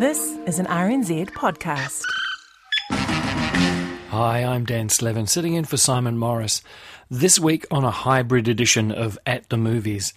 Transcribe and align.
This 0.00 0.34
is 0.46 0.58
an 0.58 0.64
RNZ 0.64 1.28
podcast. 1.32 2.04
Hi, 4.08 4.42
I'm 4.42 4.64
Dan 4.64 4.88
Slevin, 4.88 5.26
sitting 5.26 5.52
in 5.52 5.66
for 5.66 5.76
Simon 5.76 6.16
Morris. 6.16 6.62
This 7.10 7.38
week 7.38 7.66
on 7.70 7.84
a 7.84 7.90
hybrid 7.90 8.48
edition 8.48 8.92
of 8.92 9.18
At 9.26 9.50
the 9.50 9.58
Movies. 9.58 10.14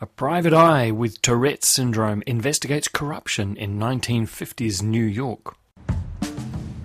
A 0.00 0.06
private 0.06 0.52
eye 0.52 0.90
with 0.90 1.22
Tourette's 1.22 1.68
syndrome 1.68 2.24
investigates 2.26 2.88
corruption 2.88 3.56
in 3.56 3.78
1950s 3.78 4.82
New 4.82 5.04
York. 5.04 5.54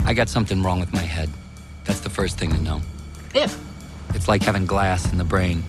I 0.05 0.13
got 0.13 0.29
something 0.29 0.61
wrong 0.61 0.79
with 0.79 0.93
my 0.93 1.01
head. 1.01 1.31
That's 1.85 2.01
the 2.01 2.11
first 2.11 2.37
thing 2.37 2.51
to 2.51 2.61
know. 2.61 2.83
If. 3.33 3.59
It's 4.13 4.27
like 4.27 4.43
having 4.43 4.67
glass 4.67 5.11
in 5.11 5.17
the 5.17 5.23
brain. 5.23 5.63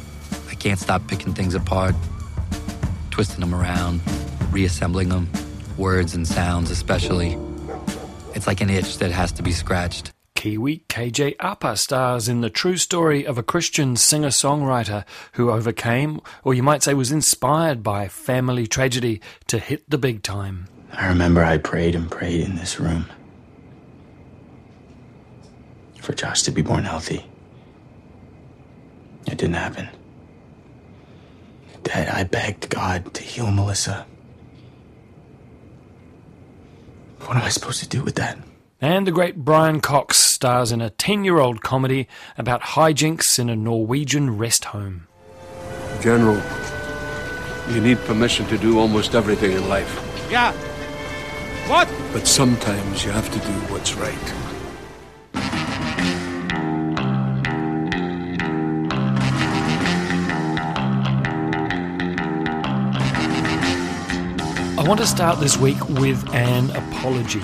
I 0.50 0.54
can't 0.54 0.78
stop 0.78 1.08
picking 1.08 1.32
things 1.32 1.54
apart, 1.54 1.94
twisting 3.10 3.40
them 3.40 3.54
around, 3.54 4.02
reassembling 4.52 5.08
them, 5.08 5.30
words 5.78 6.14
and 6.14 6.26
sounds 6.26 6.70
especially. 6.70 7.38
It's 8.34 8.46
like 8.46 8.60
an 8.60 8.70
itch 8.70 8.98
that 8.98 9.10
has 9.10 9.32
to 9.32 9.42
be 9.42 9.52
scratched. 9.52 10.12
Kiwi 10.34 10.84
KJ 10.88 11.34
Apa 11.40 11.76
stars 11.76 12.28
in 12.28 12.42
the 12.42 12.50
true 12.50 12.76
story 12.76 13.26
of 13.26 13.38
a 13.38 13.42
Christian 13.42 13.96
singer 13.96 14.28
songwriter 14.28 15.04
who 15.32 15.50
overcame, 15.50 16.20
or 16.44 16.54
you 16.54 16.62
might 16.62 16.82
say 16.82 16.94
was 16.94 17.10
inspired 17.10 17.82
by, 17.82 18.06
family 18.06 18.66
tragedy 18.66 19.20
to 19.48 19.58
hit 19.58 19.88
the 19.90 19.98
big 19.98 20.22
time. 20.22 20.68
I 20.92 21.08
remember 21.08 21.42
I 21.42 21.58
prayed 21.58 21.96
and 21.96 22.08
prayed 22.08 22.42
in 22.42 22.54
this 22.54 22.78
room 22.78 23.06
for 26.00 26.12
Josh 26.14 26.42
to 26.42 26.50
be 26.50 26.62
born 26.62 26.84
healthy. 26.84 27.24
It 29.26 29.38
didn't 29.38 29.54
happen. 29.54 29.88
Dad, 31.82 32.08
I 32.08 32.22
begged 32.24 32.70
God 32.70 33.12
to 33.14 33.22
heal 33.22 33.50
Melissa. 33.50 34.06
What 37.28 37.36
am 37.36 37.42
I 37.42 37.50
supposed 37.50 37.80
to 37.80 37.86
do 37.86 38.02
with 38.02 38.14
that? 38.14 38.38
And 38.80 39.06
the 39.06 39.12
great 39.12 39.36
Brian 39.36 39.82
Cox 39.82 40.16
stars 40.16 40.72
in 40.72 40.80
a 40.80 40.88
10 40.88 41.24
year 41.24 41.36
old 41.36 41.60
comedy 41.60 42.08
about 42.38 42.62
hijinks 42.62 43.38
in 43.38 43.50
a 43.50 43.54
Norwegian 43.54 44.38
rest 44.38 44.64
home. 44.64 45.06
General, 46.00 46.40
you 47.68 47.82
need 47.82 47.98
permission 48.06 48.46
to 48.46 48.56
do 48.56 48.78
almost 48.78 49.14
everything 49.14 49.52
in 49.52 49.68
life. 49.68 49.92
Yeah. 50.30 50.52
What? 51.68 51.86
But 52.14 52.26
sometimes 52.26 53.04
you 53.04 53.10
have 53.10 53.30
to 53.30 53.38
do 53.38 53.52
what's 53.70 53.92
right. 53.92 54.57
Want 64.88 65.00
to 65.00 65.06
start 65.06 65.38
this 65.38 65.58
week 65.58 65.86
with 65.86 66.32
an 66.32 66.70
apology. 66.70 67.42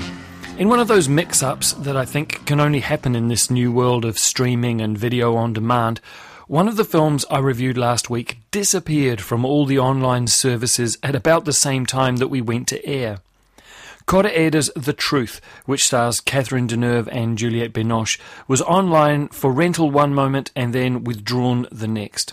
In 0.56 0.70
one 0.70 0.80
of 0.80 0.88
those 0.88 1.10
mix 1.10 1.42
ups 1.42 1.74
that 1.74 1.94
I 1.94 2.06
think 2.06 2.46
can 2.46 2.58
only 2.58 2.80
happen 2.80 3.14
in 3.14 3.28
this 3.28 3.50
new 3.50 3.70
world 3.70 4.06
of 4.06 4.18
streaming 4.18 4.80
and 4.80 4.96
video 4.96 5.36
on 5.36 5.52
demand, 5.52 6.00
one 6.48 6.68
of 6.68 6.76
the 6.76 6.86
films 6.86 7.26
I 7.30 7.40
reviewed 7.40 7.76
last 7.76 8.08
week 8.08 8.38
disappeared 8.50 9.20
from 9.20 9.44
all 9.44 9.66
the 9.66 9.78
online 9.78 10.26
services 10.26 10.96
at 11.02 11.14
about 11.14 11.44
the 11.44 11.52
same 11.52 11.84
time 11.84 12.16
that 12.16 12.28
we 12.28 12.40
went 12.40 12.66
to 12.68 12.86
air. 12.86 13.18
Kore-eda's 14.06 14.70
The 14.74 14.94
Truth, 14.94 15.42
which 15.66 15.84
stars 15.84 16.20
Catherine 16.20 16.66
Deneuve 16.66 17.10
and 17.12 17.36
Juliette 17.36 17.74
Binoche, 17.74 18.18
was 18.48 18.62
online 18.62 19.28
for 19.28 19.52
rental 19.52 19.90
one 19.90 20.14
moment 20.14 20.50
and 20.56 20.72
then 20.72 21.04
withdrawn 21.04 21.66
the 21.70 21.88
next. 21.88 22.32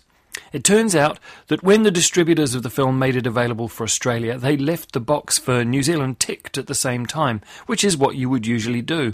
It 0.52 0.64
turns 0.64 0.96
out 0.96 1.20
that 1.48 1.64
when 1.64 1.84
the 1.84 1.92
distributors 1.92 2.56
of 2.56 2.64
the 2.64 2.70
film 2.70 3.00
made 3.00 3.16
it 3.16 3.28
available 3.28 3.68
for 3.68 3.84
Australia, 3.84 4.38
they 4.38 4.58
left 4.58 4.92
the 4.92 5.00
box 5.00 5.38
for 5.38 5.64
New 5.64 5.82
Zealand 5.82 6.20
ticked 6.20 6.58
at 6.58 6.68
the 6.68 6.76
same 6.76 7.06
time, 7.06 7.42
which 7.68 7.84
is 7.84 7.96
what 7.96 8.16
you 8.16 8.30
would 8.30 8.46
usually 8.46 8.82
do. 8.82 9.14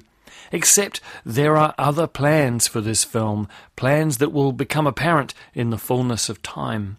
Except 0.51 1.01
there 1.25 1.57
are 1.57 1.75
other 1.77 2.07
plans 2.07 2.67
for 2.67 2.81
this 2.81 3.03
film, 3.03 3.47
plans 3.75 4.17
that 4.17 4.31
will 4.31 4.51
become 4.51 4.87
apparent 4.87 5.33
in 5.53 5.69
the 5.69 5.77
fullness 5.77 6.29
of 6.29 6.41
time. 6.41 6.97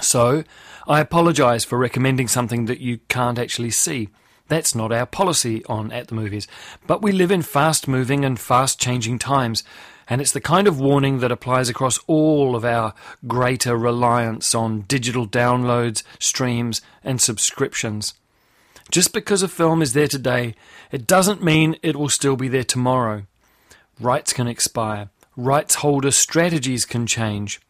So, 0.00 0.44
I 0.88 1.00
apologise 1.00 1.64
for 1.64 1.78
recommending 1.78 2.26
something 2.26 2.64
that 2.66 2.80
you 2.80 2.98
can't 3.08 3.38
actually 3.38 3.70
see. 3.70 4.08
That's 4.48 4.74
not 4.74 4.90
our 4.90 5.06
policy 5.06 5.64
on 5.66 5.92
At 5.92 6.08
the 6.08 6.14
Movies. 6.14 6.48
But 6.86 7.02
we 7.02 7.12
live 7.12 7.30
in 7.30 7.42
fast 7.42 7.86
moving 7.86 8.24
and 8.24 8.40
fast 8.40 8.80
changing 8.80 9.20
times, 9.20 9.62
and 10.10 10.20
it's 10.20 10.32
the 10.32 10.40
kind 10.40 10.66
of 10.66 10.80
warning 10.80 11.20
that 11.20 11.30
applies 11.30 11.68
across 11.68 11.98
all 12.08 12.56
of 12.56 12.64
our 12.64 12.92
greater 13.28 13.76
reliance 13.76 14.54
on 14.56 14.80
digital 14.82 15.26
downloads, 15.26 16.02
streams, 16.18 16.82
and 17.04 17.20
subscriptions. 17.20 18.14
Just 18.90 19.12
because 19.12 19.44
a 19.44 19.48
film 19.48 19.80
is 19.80 19.92
there 19.92 20.08
today, 20.08 20.56
it 20.90 21.06
doesn't 21.06 21.44
mean 21.44 21.76
it 21.80 21.94
will 21.94 22.08
still 22.08 22.34
be 22.34 22.48
there 22.48 22.64
tomorrow. 22.64 23.22
Rights 24.00 24.32
can 24.32 24.48
expire, 24.48 25.10
rights 25.36 25.76
holder 25.76 26.10
strategies 26.10 26.84
can 26.84 27.06
change. 27.06 27.60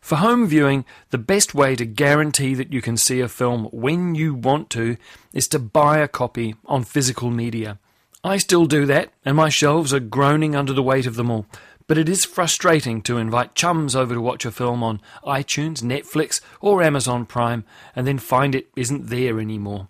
For 0.00 0.16
home 0.16 0.46
viewing, 0.46 0.84
the 1.10 1.18
best 1.18 1.54
way 1.54 1.74
to 1.74 1.84
guarantee 1.84 2.54
that 2.54 2.72
you 2.72 2.82
can 2.82 2.96
see 2.96 3.20
a 3.20 3.28
film 3.28 3.64
when 3.72 4.14
you 4.14 4.34
want 4.34 4.70
to 4.70 4.96
is 5.32 5.48
to 5.48 5.58
buy 5.58 5.98
a 5.98 6.06
copy 6.06 6.54
on 6.66 6.84
physical 6.84 7.30
media. 7.30 7.78
I 8.26 8.38
still 8.38 8.64
do 8.64 8.86
that, 8.86 9.12
and 9.22 9.36
my 9.36 9.50
shelves 9.50 9.92
are 9.92 10.00
groaning 10.00 10.56
under 10.56 10.72
the 10.72 10.82
weight 10.82 11.04
of 11.04 11.16
them 11.16 11.30
all. 11.30 11.44
But 11.86 11.98
it 11.98 12.08
is 12.08 12.24
frustrating 12.24 13.02
to 13.02 13.18
invite 13.18 13.54
chums 13.54 13.94
over 13.94 14.14
to 14.14 14.20
watch 14.20 14.46
a 14.46 14.50
film 14.50 14.82
on 14.82 15.02
iTunes, 15.26 15.82
Netflix, 15.82 16.40
or 16.62 16.82
Amazon 16.82 17.26
Prime 17.26 17.64
and 17.94 18.06
then 18.06 18.18
find 18.18 18.54
it 18.54 18.68
isn't 18.74 19.08
there 19.08 19.38
anymore. 19.38 19.88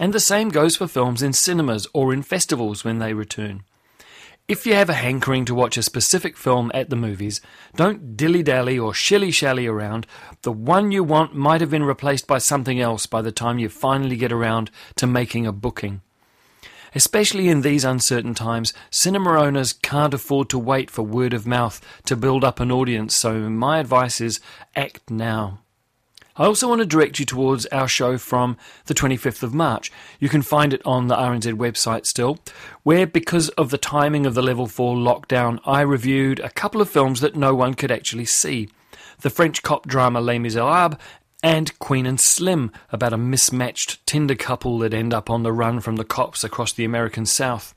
And 0.00 0.12
the 0.12 0.18
same 0.18 0.48
goes 0.48 0.76
for 0.76 0.88
films 0.88 1.22
in 1.22 1.32
cinemas 1.32 1.86
or 1.94 2.12
in 2.12 2.24
festivals 2.24 2.84
when 2.84 2.98
they 2.98 3.14
return. 3.14 3.62
If 4.48 4.66
you 4.66 4.74
have 4.74 4.90
a 4.90 4.94
hankering 4.94 5.44
to 5.44 5.54
watch 5.54 5.76
a 5.76 5.82
specific 5.84 6.36
film 6.36 6.72
at 6.74 6.90
the 6.90 6.96
movies, 6.96 7.40
don't 7.76 8.16
dilly 8.16 8.42
dally 8.42 8.76
or 8.76 8.92
shilly 8.92 9.30
shally 9.30 9.68
around. 9.68 10.08
The 10.42 10.50
one 10.50 10.90
you 10.90 11.04
want 11.04 11.36
might 11.36 11.60
have 11.60 11.70
been 11.70 11.84
replaced 11.84 12.26
by 12.26 12.38
something 12.38 12.80
else 12.80 13.06
by 13.06 13.22
the 13.22 13.30
time 13.30 13.60
you 13.60 13.68
finally 13.68 14.16
get 14.16 14.32
around 14.32 14.72
to 14.96 15.06
making 15.06 15.46
a 15.46 15.52
booking. 15.52 16.00
Especially 16.94 17.48
in 17.48 17.62
these 17.62 17.84
uncertain 17.84 18.34
times, 18.34 18.72
cinema 18.90 19.38
owners 19.38 19.72
can't 19.72 20.14
afford 20.14 20.48
to 20.50 20.58
wait 20.58 20.90
for 20.90 21.02
word 21.02 21.34
of 21.34 21.46
mouth 21.46 21.80
to 22.06 22.16
build 22.16 22.44
up 22.44 22.60
an 22.60 22.72
audience, 22.72 23.16
so 23.16 23.48
my 23.50 23.78
advice 23.78 24.20
is 24.20 24.40
act 24.74 25.10
now. 25.10 25.60
I 26.38 26.44
also 26.44 26.68
want 26.68 26.80
to 26.80 26.86
direct 26.86 27.18
you 27.18 27.26
towards 27.26 27.66
our 27.66 27.88
show 27.88 28.16
from 28.16 28.56
the 28.86 28.94
25th 28.94 29.42
of 29.42 29.52
March. 29.52 29.90
You 30.20 30.28
can 30.28 30.42
find 30.42 30.72
it 30.72 30.80
on 30.86 31.08
the 31.08 31.16
RNZ 31.16 31.54
website 31.54 32.06
still, 32.06 32.38
where, 32.84 33.08
because 33.08 33.48
of 33.50 33.70
the 33.70 33.78
timing 33.78 34.24
of 34.24 34.34
the 34.34 34.42
level 34.42 34.68
4 34.68 34.94
lockdown, 34.94 35.58
I 35.66 35.80
reviewed 35.80 36.38
a 36.38 36.50
couple 36.50 36.80
of 36.80 36.88
films 36.88 37.20
that 37.22 37.34
no 37.34 37.56
one 37.56 37.74
could 37.74 37.90
actually 37.90 38.26
see. 38.26 38.68
The 39.22 39.30
French 39.30 39.64
cop 39.64 39.88
drama 39.88 40.20
Les 40.20 40.38
Miserables 40.38 40.96
and 41.42 41.76
Queen 41.78 42.06
and 42.06 42.20
Slim 42.20 42.70
about 42.90 43.12
a 43.12 43.18
mismatched 43.18 44.04
Tinder 44.06 44.34
couple 44.34 44.78
that 44.78 44.94
end 44.94 45.14
up 45.14 45.30
on 45.30 45.42
the 45.42 45.52
run 45.52 45.80
from 45.80 45.96
the 45.96 46.04
cops 46.04 46.42
across 46.44 46.72
the 46.72 46.84
American 46.84 47.26
South. 47.26 47.74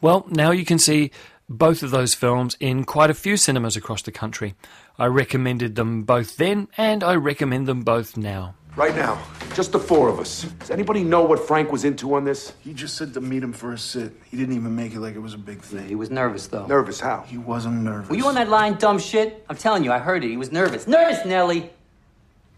Well, 0.00 0.26
now 0.30 0.50
you 0.50 0.64
can 0.64 0.78
see 0.78 1.10
both 1.48 1.82
of 1.82 1.90
those 1.90 2.14
films 2.14 2.56
in 2.60 2.84
quite 2.84 3.10
a 3.10 3.14
few 3.14 3.36
cinemas 3.36 3.76
across 3.76 4.02
the 4.02 4.12
country. 4.12 4.54
I 4.98 5.06
recommended 5.06 5.74
them 5.74 6.02
both 6.04 6.36
then, 6.36 6.68
and 6.78 7.02
I 7.04 7.14
recommend 7.16 7.66
them 7.66 7.82
both 7.82 8.16
now. 8.16 8.54
Right 8.76 8.94
now, 8.96 9.22
just 9.54 9.70
the 9.70 9.78
four 9.78 10.08
of 10.08 10.18
us. 10.18 10.42
Does 10.58 10.70
anybody 10.70 11.04
know 11.04 11.22
what 11.22 11.38
Frank 11.46 11.70
was 11.70 11.84
into 11.84 12.12
on 12.14 12.24
this? 12.24 12.54
He 12.60 12.72
just 12.72 12.96
said 12.96 13.14
to 13.14 13.20
meet 13.20 13.42
him 13.42 13.52
for 13.52 13.72
a 13.72 13.78
sit. 13.78 14.12
He 14.28 14.36
didn't 14.36 14.56
even 14.56 14.74
make 14.74 14.94
it 14.94 15.00
like 15.00 15.14
it 15.14 15.20
was 15.20 15.34
a 15.34 15.38
big 15.38 15.58
Yeah, 15.58 15.78
thing. 15.80 15.88
he 15.88 15.94
was 15.94 16.10
nervous, 16.10 16.48
though. 16.48 16.66
Nervous 16.66 16.98
how? 16.98 17.20
He 17.28 17.38
wasn't 17.38 17.82
nervous. 17.82 18.08
Were 18.10 18.16
you 18.16 18.26
on 18.26 18.34
that 18.34 18.48
line, 18.48 18.74
dumb 18.74 18.98
shit? 18.98 19.44
I'm 19.48 19.56
telling 19.56 19.84
you, 19.84 19.92
I 19.92 19.98
heard 19.98 20.24
it. 20.24 20.28
He 20.30 20.36
was 20.36 20.50
nervous. 20.50 20.88
Nervous, 20.88 21.24
Nelly! 21.24 21.70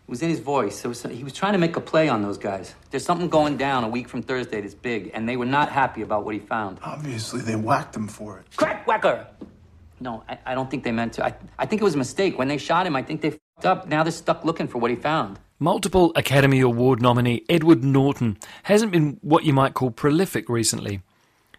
It 0.06 0.11
was 0.11 0.23
in 0.23 0.31
his 0.31 0.38
voice. 0.38 0.85
It 0.85 0.88
was, 0.88 1.03
he 1.03 1.25
was 1.25 1.32
trying 1.32 1.55
to 1.55 1.58
make 1.58 1.75
a 1.75 1.81
play 1.81 2.08
on 2.08 2.23
those 2.23 2.38
guys. 2.38 2.76
There's 2.91 3.05
something 3.05 3.29
going 3.29 3.56
down 3.56 3.82
a 3.82 3.88
week 3.88 4.08
from 4.08 4.23
Thursday 4.23 4.61
that's 4.61 4.73
big, 4.73 5.11
and 5.12 5.29
they 5.29 5.37
were 5.37 5.47
not 5.47 5.69
happy 5.69 6.03
about 6.03 6.25
what 6.25 6.32
he 6.32 6.38
found. 6.38 6.79
Obviously, 6.85 7.41
they 7.41 7.56
whacked 7.56 7.97
him 7.97 8.06
for 8.06 8.38
it. 8.38 8.47
Crack 8.55 8.87
whacker! 8.87 9.26
No, 9.99 10.23
I, 10.29 10.38
I 10.47 10.55
don't 10.55 10.70
think 10.70 10.85
they 10.85 10.93
meant 10.93 11.14
to. 11.14 11.26
I, 11.26 11.35
I 11.58 11.67
think 11.67 11.81
it 11.81 11.85
was 11.85 11.97
a 11.97 11.99
mistake. 11.99 12.38
When 12.38 12.47
they 12.47 12.56
shot 12.56 12.87
him, 12.87 12.94
I 12.94 13.03
think 13.03 13.20
they 13.20 13.31
fucked 13.31 13.67
up. 13.67 13.88
Now 13.88 14.05
they're 14.05 14.12
stuck 14.12 14.44
looking 14.44 14.69
for 14.69 14.79
what 14.79 14.93
he 14.93 14.97
found. 14.97 15.41
Multiple 15.58 16.12
Academy 16.14 16.61
Award 16.61 17.03
nominee 17.03 17.43
Edward 17.49 17.82
Norton 17.82 18.38
hasn't 18.62 18.93
been 18.93 19.19
what 19.23 19.43
you 19.43 19.53
might 19.53 19.75
call 19.75 19.91
prolific 19.91 20.49
recently. 20.49 21.00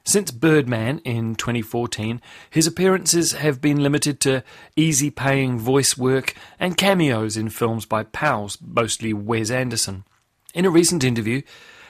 Since 0.07 0.31
Birdman 0.31 0.99
in 0.99 1.35
2014, 1.35 2.21
his 2.49 2.65
appearances 2.65 3.33
have 3.33 3.59
been 3.59 3.83
limited 3.83 4.21
to 4.21 4.41
easy 4.77 5.09
paying 5.09 5.59
voice 5.59 5.97
work 5.97 6.33
and 6.57 6.77
cameos 6.77 7.35
in 7.35 7.49
films 7.49 7.85
by 7.85 8.03
pals, 8.03 8.57
mostly 8.65 9.11
Wes 9.11 9.51
Anderson. 9.51 10.05
In 10.53 10.63
a 10.63 10.69
recent 10.69 11.03
interview, 11.03 11.41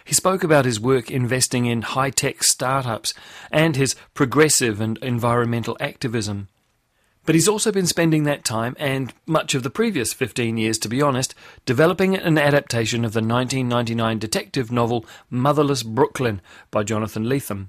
he 0.03 0.15
spoke 0.15 0.43
about 0.43 0.65
his 0.65 0.79
work 0.79 1.11
investing 1.11 1.67
in 1.67 1.83
high 1.83 2.09
tech 2.09 2.41
startups 2.41 3.13
and 3.51 3.75
his 3.75 3.95
progressive 4.15 4.81
and 4.81 4.97
environmental 5.03 5.77
activism. 5.79 6.47
But 7.23 7.35
he's 7.35 7.47
also 7.47 7.71
been 7.71 7.85
spending 7.85 8.23
that 8.23 8.43
time, 8.43 8.75
and 8.79 9.13
much 9.27 9.53
of 9.53 9.61
the 9.61 9.69
previous 9.69 10.11
15 10.11 10.57
years 10.57 10.79
to 10.79 10.89
be 10.89 11.03
honest, 11.03 11.35
developing 11.67 12.15
an 12.15 12.39
adaptation 12.39 13.05
of 13.05 13.13
the 13.13 13.19
1999 13.19 14.17
detective 14.17 14.71
novel 14.71 15.05
Motherless 15.29 15.83
Brooklyn 15.83 16.41
by 16.71 16.81
Jonathan 16.81 17.25
Lethem. 17.25 17.67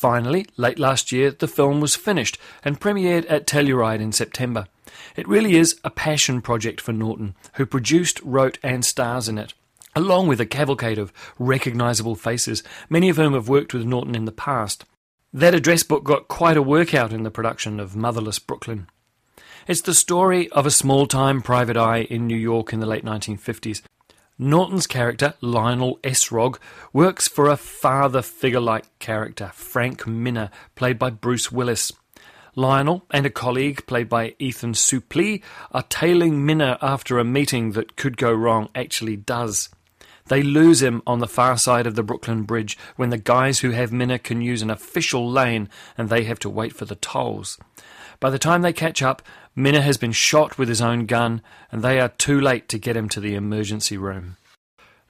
Finally, 0.00 0.46
late 0.56 0.78
last 0.78 1.12
year, 1.12 1.30
the 1.30 1.46
film 1.46 1.78
was 1.78 1.94
finished 1.94 2.38
and 2.64 2.80
premiered 2.80 3.26
at 3.28 3.46
Telluride 3.46 4.00
in 4.00 4.12
September. 4.12 4.66
It 5.14 5.28
really 5.28 5.56
is 5.56 5.78
a 5.84 5.90
passion 5.90 6.40
project 6.40 6.80
for 6.80 6.94
Norton, 6.94 7.34
who 7.56 7.66
produced, 7.66 8.18
wrote, 8.22 8.58
and 8.62 8.82
stars 8.82 9.28
in 9.28 9.36
it, 9.36 9.52
along 9.94 10.26
with 10.26 10.40
a 10.40 10.46
cavalcade 10.46 10.96
of 10.96 11.12
recognisable 11.38 12.14
faces, 12.14 12.62
many 12.88 13.10
of 13.10 13.18
whom 13.18 13.34
have 13.34 13.50
worked 13.50 13.74
with 13.74 13.84
Norton 13.84 14.14
in 14.14 14.24
the 14.24 14.32
past. 14.32 14.86
That 15.34 15.54
address 15.54 15.82
book 15.82 16.02
got 16.02 16.28
quite 16.28 16.56
a 16.56 16.62
workout 16.62 17.12
in 17.12 17.22
the 17.22 17.30
production 17.30 17.78
of 17.78 17.94
Motherless 17.94 18.38
Brooklyn. 18.38 18.86
It's 19.68 19.82
the 19.82 19.92
story 19.92 20.48
of 20.52 20.64
a 20.64 20.70
small 20.70 21.06
time 21.08 21.42
private 21.42 21.76
eye 21.76 22.04
in 22.08 22.26
New 22.26 22.38
York 22.38 22.72
in 22.72 22.80
the 22.80 22.86
late 22.86 23.04
1950s. 23.04 23.82
Norton's 24.42 24.86
character, 24.86 25.34
Lionel 25.42 25.98
Essrog, 25.98 26.56
works 26.94 27.28
for 27.28 27.50
a 27.50 27.58
father 27.58 28.22
figure 28.22 28.58
like 28.58 28.98
character, 28.98 29.50
Frank 29.52 30.06
Minna, 30.06 30.50
played 30.76 30.98
by 30.98 31.10
Bruce 31.10 31.52
Willis. 31.52 31.92
Lionel 32.56 33.04
and 33.10 33.26
a 33.26 33.30
colleague, 33.30 33.86
played 33.86 34.08
by 34.08 34.34
Ethan 34.38 34.72
Suplee, 34.72 35.42
are 35.72 35.82
tailing 35.82 36.46
Minna 36.46 36.78
after 36.80 37.18
a 37.18 37.24
meeting 37.24 37.72
that 37.72 37.96
could 37.96 38.16
go 38.16 38.32
wrong 38.32 38.70
actually 38.74 39.16
does. 39.16 39.68
They 40.28 40.42
lose 40.42 40.80
him 40.80 41.02
on 41.06 41.18
the 41.18 41.28
far 41.28 41.58
side 41.58 41.86
of 41.86 41.94
the 41.94 42.02
Brooklyn 42.02 42.44
Bridge 42.44 42.78
when 42.96 43.10
the 43.10 43.18
guys 43.18 43.60
who 43.60 43.72
have 43.72 43.92
Minna 43.92 44.18
can 44.18 44.40
use 44.40 44.62
an 44.62 44.70
official 44.70 45.30
lane 45.30 45.68
and 45.98 46.08
they 46.08 46.24
have 46.24 46.38
to 46.38 46.48
wait 46.48 46.72
for 46.72 46.86
the 46.86 46.94
tolls. 46.94 47.58
By 48.20 48.30
the 48.30 48.38
time 48.38 48.62
they 48.62 48.72
catch 48.72 49.02
up, 49.02 49.22
Minna 49.56 49.82
has 49.82 49.96
been 49.96 50.12
shot 50.12 50.58
with 50.58 50.68
his 50.68 50.80
own 50.80 51.06
gun 51.06 51.42
and 51.72 51.82
they 51.82 51.98
are 51.98 52.08
too 52.08 52.40
late 52.40 52.68
to 52.68 52.78
get 52.78 52.96
him 52.96 53.08
to 53.10 53.20
the 53.20 53.34
emergency 53.34 53.96
room. 53.96 54.36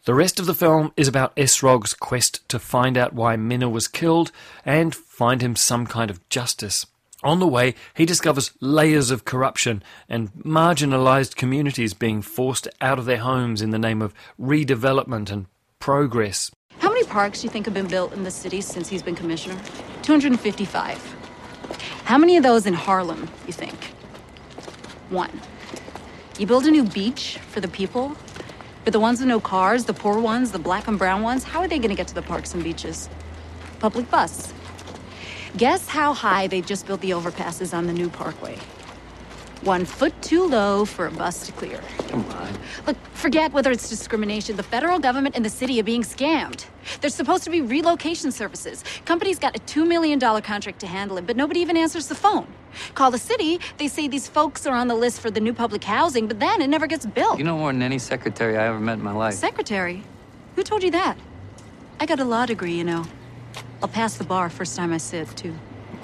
The 0.04 0.14
rest 0.14 0.40
of 0.40 0.46
the 0.46 0.54
film 0.54 0.92
is 0.96 1.08
about 1.08 1.36
Essrog's 1.36 1.92
quest 1.92 2.48
to 2.48 2.58
find 2.58 2.96
out 2.96 3.12
why 3.12 3.36
Minna 3.36 3.68
was 3.68 3.86
killed 3.86 4.32
and 4.64 4.94
find 4.94 5.42
him 5.42 5.56
some 5.56 5.86
kind 5.86 6.10
of 6.10 6.26
justice. 6.30 6.86
On 7.22 7.38
the 7.38 7.46
way, 7.46 7.74
he 7.92 8.06
discovers 8.06 8.52
layers 8.60 9.10
of 9.10 9.26
corruption 9.26 9.82
and 10.08 10.32
marginalized 10.32 11.36
communities 11.36 11.92
being 11.92 12.22
forced 12.22 12.66
out 12.80 12.98
of 12.98 13.04
their 13.04 13.18
homes 13.18 13.60
in 13.60 13.70
the 13.70 13.78
name 13.78 14.00
of 14.00 14.14
redevelopment 14.40 15.30
and 15.30 15.44
progress. 15.80 16.50
How 16.78 16.88
many 16.88 17.04
parks 17.04 17.42
do 17.42 17.46
you 17.46 17.50
think 17.50 17.66
have 17.66 17.74
been 17.74 17.86
built 17.86 18.14
in 18.14 18.24
the 18.24 18.30
city 18.30 18.62
since 18.62 18.88
he's 18.88 19.02
been 19.02 19.14
commissioner? 19.14 19.60
255. 20.00 20.96
How 22.04 22.16
many 22.16 22.38
of 22.38 22.42
those 22.42 22.64
in 22.64 22.72
Harlem, 22.72 23.28
you 23.46 23.52
think? 23.52 23.92
One. 25.10 25.40
You 26.38 26.46
build 26.46 26.66
a 26.66 26.70
new 26.70 26.84
beach 26.84 27.38
for 27.50 27.60
the 27.60 27.68
people, 27.68 28.16
but 28.84 28.92
the 28.92 29.00
ones 29.00 29.18
with 29.18 29.28
no 29.28 29.40
cars, 29.40 29.84
the 29.84 29.92
poor 29.92 30.18
ones, 30.20 30.52
the 30.52 30.58
black 30.58 30.86
and 30.86 30.98
brown 30.98 31.22
ones, 31.22 31.44
how 31.44 31.60
are 31.60 31.68
they 31.68 31.78
going 31.78 31.90
to 31.90 31.96
get 31.96 32.08
to 32.08 32.14
the 32.14 32.22
parks 32.22 32.54
and 32.54 32.62
beaches? 32.62 33.08
Public 33.80 34.08
bus. 34.08 34.52
Guess 35.56 35.88
how 35.88 36.14
high 36.14 36.46
they 36.46 36.60
just 36.60 36.86
built 36.86 37.00
the 37.00 37.10
overpasses 37.10 37.76
on 37.76 37.88
the 37.88 37.92
new 37.92 38.08
parkway? 38.08 38.56
One 39.62 39.84
foot 39.84 40.14
too 40.22 40.46
low 40.46 40.84
for 40.84 41.06
a 41.06 41.10
bus 41.10 41.44
to 41.46 41.52
clear. 41.52 41.80
Come 42.08 42.24
on. 42.26 42.56
Look, 42.86 42.96
forget 43.20 43.52
whether 43.52 43.70
it's 43.70 43.88
discrimination. 43.88 44.56
The 44.56 44.62
federal 44.62 44.98
government 44.98 45.36
and 45.36 45.44
the 45.44 45.50
city 45.50 45.78
are 45.78 45.84
being 45.84 46.02
scammed. 46.02 46.64
There's 47.00 47.14
supposed 47.14 47.44
to 47.44 47.50
be 47.50 47.60
relocation 47.60 48.32
services. 48.32 48.82
Company's 49.04 49.38
got 49.38 49.54
a 49.54 49.60
$2 49.60 49.86
million 49.86 50.18
contract 50.18 50.80
to 50.80 50.86
handle 50.86 51.18
it, 51.18 51.26
but 51.26 51.36
nobody 51.36 51.60
even 51.60 51.76
answers 51.76 52.08
the 52.08 52.14
phone. 52.14 52.46
Call 52.94 53.10
the 53.10 53.18
city, 53.18 53.60
they 53.76 53.88
say 53.88 54.08
these 54.08 54.26
folks 54.26 54.66
are 54.66 54.74
on 54.74 54.88
the 54.88 54.94
list 54.94 55.20
for 55.20 55.30
the 55.30 55.40
new 55.40 55.52
public 55.52 55.84
housing, 55.84 56.26
but 56.26 56.40
then 56.40 56.62
it 56.62 56.68
never 56.68 56.86
gets 56.86 57.04
built. 57.04 57.38
You 57.38 57.44
know 57.44 57.58
more 57.58 57.72
than 57.72 57.82
any 57.82 57.98
secretary 57.98 58.56
I 58.56 58.66
ever 58.66 58.80
met 58.80 58.94
in 58.94 59.04
my 59.04 59.12
life. 59.12 59.34
Secretary? 59.34 60.02
Who 60.56 60.62
told 60.62 60.82
you 60.82 60.90
that? 60.92 61.18
I 62.00 62.06
got 62.06 62.20
a 62.20 62.24
law 62.24 62.46
degree, 62.46 62.74
you 62.74 62.84
know. 62.84 63.04
I'll 63.82 63.88
pass 63.88 64.16
the 64.16 64.24
bar 64.24 64.48
first 64.48 64.76
time 64.76 64.92
I 64.92 64.98
sit, 64.98 65.28
too. 65.36 65.54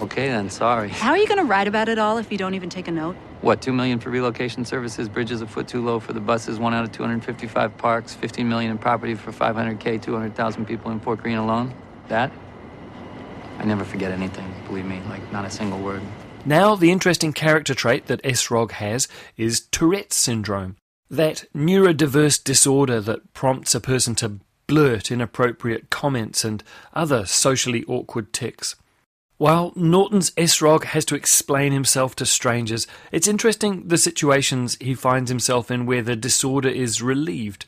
Okay, 0.02 0.28
then, 0.28 0.50
sorry. 0.50 0.90
How 0.90 1.10
are 1.10 1.18
you 1.18 1.26
going 1.26 1.38
to 1.38 1.44
write 1.44 1.68
about 1.68 1.88
it 1.88 1.98
all 1.98 2.18
if 2.18 2.30
you 2.30 2.36
don't 2.36 2.54
even 2.54 2.68
take 2.68 2.88
a 2.88 2.92
note? 2.92 3.16
What, 3.42 3.60
two 3.60 3.72
million 3.72 3.98
for 3.98 4.10
relocation 4.10 4.64
services, 4.64 5.08
bridges 5.08 5.42
a 5.42 5.46
foot 5.46 5.68
too 5.68 5.84
low 5.84 6.00
for 6.00 6.12
the 6.12 6.20
buses, 6.20 6.58
one 6.58 6.74
out 6.74 6.84
of 6.84 6.92
255 6.92 7.76
parks, 7.76 8.14
15 8.14 8.48
million 8.48 8.70
in 8.70 8.78
property 8.78 9.14
for 9.14 9.30
500K, 9.30 10.00
200,000 10.00 10.64
people 10.64 10.90
in 10.90 11.00
Fort 11.00 11.22
Greene 11.22 11.36
alone? 11.36 11.74
That? 12.08 12.32
I 13.58 13.64
never 13.64 13.84
forget 13.84 14.10
anything, 14.10 14.52
believe 14.66 14.86
me, 14.86 15.00
like 15.08 15.32
not 15.32 15.44
a 15.44 15.50
single 15.50 15.78
word. 15.80 16.02
Now, 16.44 16.76
the 16.76 16.90
interesting 16.90 17.32
character 17.32 17.74
trait 17.74 18.06
that 18.06 18.22
Essrog 18.22 18.72
has 18.72 19.08
is 19.36 19.66
Tourette's 19.70 20.16
syndrome. 20.16 20.76
That 21.10 21.44
neurodiverse 21.54 22.42
disorder 22.42 23.00
that 23.00 23.32
prompts 23.32 23.74
a 23.74 23.80
person 23.80 24.14
to 24.16 24.40
blurt 24.66 25.10
inappropriate 25.10 25.90
comments 25.90 26.44
and 26.44 26.62
other 26.92 27.26
socially 27.26 27.84
awkward 27.86 28.32
tics. 28.32 28.76
While 29.38 29.74
Norton's 29.76 30.30
Essrog 30.30 30.84
has 30.84 31.04
to 31.06 31.14
explain 31.14 31.72
himself 31.72 32.16
to 32.16 32.24
strangers, 32.24 32.86
it's 33.12 33.28
interesting 33.28 33.88
the 33.88 33.98
situations 33.98 34.78
he 34.80 34.94
finds 34.94 35.28
himself 35.28 35.70
in 35.70 35.84
where 35.84 36.00
the 36.00 36.16
disorder 36.16 36.70
is 36.70 37.02
relieved. 37.02 37.66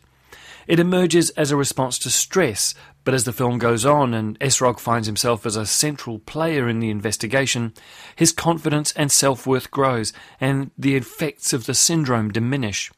It 0.66 0.80
emerges 0.80 1.28
as 1.30 1.50
a 1.50 1.56
response 1.56 1.98
to 2.00 2.10
stress, 2.10 2.74
but 3.04 3.12
as 3.12 3.24
the 3.24 3.34
film 3.34 3.58
goes 3.58 3.84
on 3.84 4.14
and 4.14 4.38
Essrog 4.40 4.78
finds 4.80 5.06
himself 5.06 5.44
as 5.44 5.56
a 5.56 5.66
central 5.66 6.18
player 6.20 6.70
in 6.70 6.80
the 6.80 6.88
investigation, 6.88 7.74
his 8.16 8.32
confidence 8.32 8.92
and 8.92 9.12
self 9.12 9.46
worth 9.46 9.70
grows, 9.70 10.14
and 10.40 10.70
the 10.78 10.96
effects 10.96 11.52
of 11.52 11.66
the 11.66 11.74
syndrome 11.74 12.30
diminish. 12.30 12.90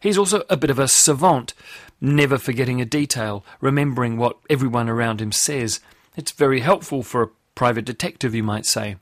He's 0.00 0.18
also 0.18 0.42
a 0.50 0.56
bit 0.56 0.70
of 0.70 0.80
a 0.80 0.88
savant, 0.88 1.54
never 2.00 2.36
forgetting 2.36 2.80
a 2.80 2.84
detail, 2.84 3.44
remembering 3.60 4.16
what 4.16 4.38
everyone 4.50 4.88
around 4.88 5.20
him 5.20 5.30
says. 5.30 5.78
It's 6.16 6.32
very 6.32 6.60
helpful 6.60 7.02
for 7.04 7.22
a 7.22 7.30
private 7.56 7.84
detective, 7.84 8.36
you 8.36 8.44
might 8.44 8.66
say. 8.66 8.96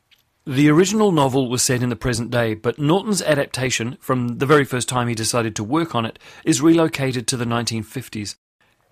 The 0.46 0.70
original 0.70 1.12
novel 1.12 1.50
was 1.50 1.62
set 1.62 1.82
in 1.82 1.90
the 1.90 1.96
present 1.96 2.30
day, 2.30 2.54
but 2.54 2.78
Norton's 2.78 3.20
adaptation, 3.20 3.98
from 4.00 4.38
the 4.38 4.46
very 4.46 4.64
first 4.64 4.88
time 4.88 5.08
he 5.08 5.14
decided 5.14 5.54
to 5.56 5.64
work 5.64 5.94
on 5.94 6.06
it, 6.06 6.18
is 6.44 6.62
relocated 6.62 7.26
to 7.28 7.36
the 7.36 7.44
1950s. 7.44 8.36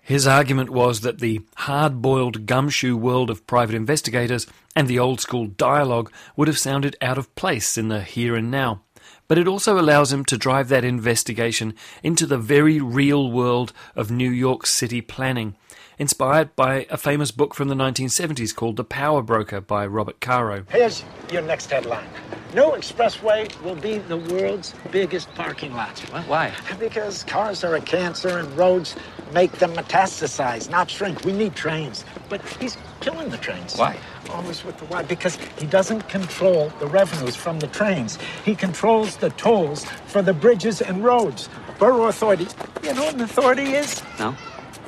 His 0.01 0.27
argument 0.27 0.69
was 0.69 1.01
that 1.01 1.19
the 1.19 1.41
hard 1.55 2.01
boiled 2.01 2.45
gumshoe 2.45 2.95
world 2.95 3.29
of 3.29 3.47
private 3.47 3.73
investigators 3.73 4.45
and 4.75 4.87
the 4.87 4.99
old 4.99 5.21
school 5.21 5.47
dialogue 5.47 6.11
would 6.35 6.47
have 6.47 6.59
sounded 6.59 6.95
out 7.01 7.17
of 7.17 7.33
place 7.35 7.77
in 7.77 7.87
the 7.87 8.01
here 8.01 8.35
and 8.35 8.51
now 8.51 8.81
but 9.27 9.37
it 9.37 9.47
also 9.47 9.79
allows 9.79 10.11
him 10.11 10.25
to 10.25 10.37
drive 10.37 10.69
that 10.69 10.83
investigation 10.83 11.73
into 12.01 12.25
the 12.25 12.37
very 12.37 12.79
real 12.79 13.31
world 13.31 13.73
of 13.95 14.11
New 14.11 14.29
York 14.29 14.65
City 14.65 15.01
planning, 15.01 15.55
inspired 15.97 16.55
by 16.55 16.85
a 16.89 16.97
famous 16.97 17.31
book 17.31 17.53
from 17.53 17.67
the 17.67 17.75
1970s 17.75 18.55
called 18.55 18.77
The 18.77 18.83
Power 18.83 19.21
Broker 19.21 19.61
by 19.61 19.85
Robert 19.85 20.19
Caro. 20.19 20.65
Here's 20.69 21.03
your 21.31 21.41
next 21.41 21.69
headline. 21.69 22.07
New 22.53 22.71
expressway 22.71 23.49
will 23.63 23.75
be 23.75 23.97
the 23.97 24.17
world's 24.17 24.75
biggest 24.91 25.33
parking 25.33 25.73
lot. 25.73 25.97
What? 26.11 26.27
Why? 26.27 26.53
Because 26.79 27.23
cars 27.23 27.63
are 27.63 27.75
a 27.75 27.81
cancer 27.81 28.37
and 28.37 28.55
roads 28.55 28.95
make 29.33 29.51
them 29.53 29.73
metastasize, 29.73 30.69
not 30.69 30.89
shrink. 30.89 31.25
We 31.25 31.33
need 31.33 31.55
trains. 31.55 32.05
But 32.29 32.41
he's 32.59 32.77
killing 32.99 33.29
the 33.29 33.37
trains. 33.37 33.75
Why? 33.75 33.97
Always 34.29 34.63
with 34.63 34.77
the 34.77 34.85
why. 34.85 35.03
Because 35.03 35.37
he 35.57 35.65
doesn't 35.65 36.07
control 36.09 36.71
the 36.79 36.87
revenues 36.87 37.35
from 37.35 37.59
the 37.59 37.67
trains. 37.67 38.19
He 38.45 38.55
controls 38.55 39.17
the 39.17 39.31
tolls 39.31 39.85
for 40.05 40.21
the 40.21 40.33
bridges 40.33 40.81
and 40.81 41.03
roads. 41.03 41.49
Borough 41.79 42.05
authority. 42.05 42.47
You 42.83 42.93
know 42.93 43.05
what 43.05 43.15
an 43.15 43.21
authority 43.21 43.73
is? 43.73 44.03
No. 44.19 44.35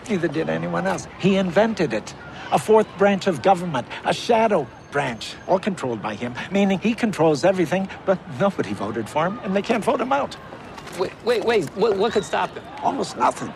Neither 0.10 0.28
did 0.28 0.50
anyone 0.50 0.86
else. 0.88 1.08
He 1.20 1.36
invented 1.38 1.94
it. 1.94 2.14
A 2.52 2.60
fourth 2.60 2.88
branch 2.98 3.28
of 3.28 3.42
government, 3.42 3.88
a 4.04 4.14
shadow 4.14 4.68
branch, 4.92 5.36
all 5.48 5.60
controlled 5.60 6.02
by 6.02 6.16
him, 6.16 6.36
meaning 6.52 6.80
he 6.80 6.94
controls 6.94 7.44
everything, 7.44 7.90
but 8.06 8.20
nobody 8.40 8.74
voted 8.74 9.10
for 9.10 9.26
him, 9.26 9.40
and 9.44 9.56
they 9.56 9.62
can't 9.62 9.84
vote 9.84 10.00
him 10.00 10.14
out. 10.14 10.38
Wait, 11.00 11.12
wait, 11.26 11.44
wait. 11.44 11.66
What, 11.76 11.98
what 11.98 12.14
could 12.14 12.24
stop 12.24 12.54
him? 12.56 12.64
Almost 12.84 13.18
nothing. 13.18 13.52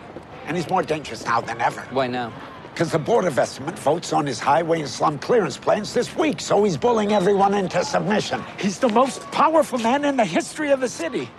And 0.46 0.56
he's 0.56 0.68
more 0.68 0.82
dangerous 0.82 1.24
now 1.24 1.40
than 1.40 1.60
ever. 1.60 1.80
Why 1.92 2.08
now? 2.08 2.32
Because 2.74 2.90
the 2.92 2.98
Board 2.98 3.24
of 3.24 3.38
Estimate 3.38 3.78
votes 3.78 4.12
on 4.12 4.26
his 4.26 4.40
highway 4.40 4.80
and 4.80 4.88
slum 4.88 5.18
clearance 5.18 5.56
plans 5.56 5.94
this 5.94 6.14
week, 6.16 6.40
so 6.40 6.64
he's 6.64 6.76
bullying 6.76 7.12
everyone 7.12 7.54
into 7.54 7.84
submission. 7.84 8.42
He's 8.58 8.78
the 8.78 8.88
most 8.88 9.22
powerful 9.30 9.78
man 9.78 10.04
in 10.04 10.16
the 10.16 10.24
history 10.24 10.70
of 10.70 10.80
the 10.80 10.88
city. 10.88 11.30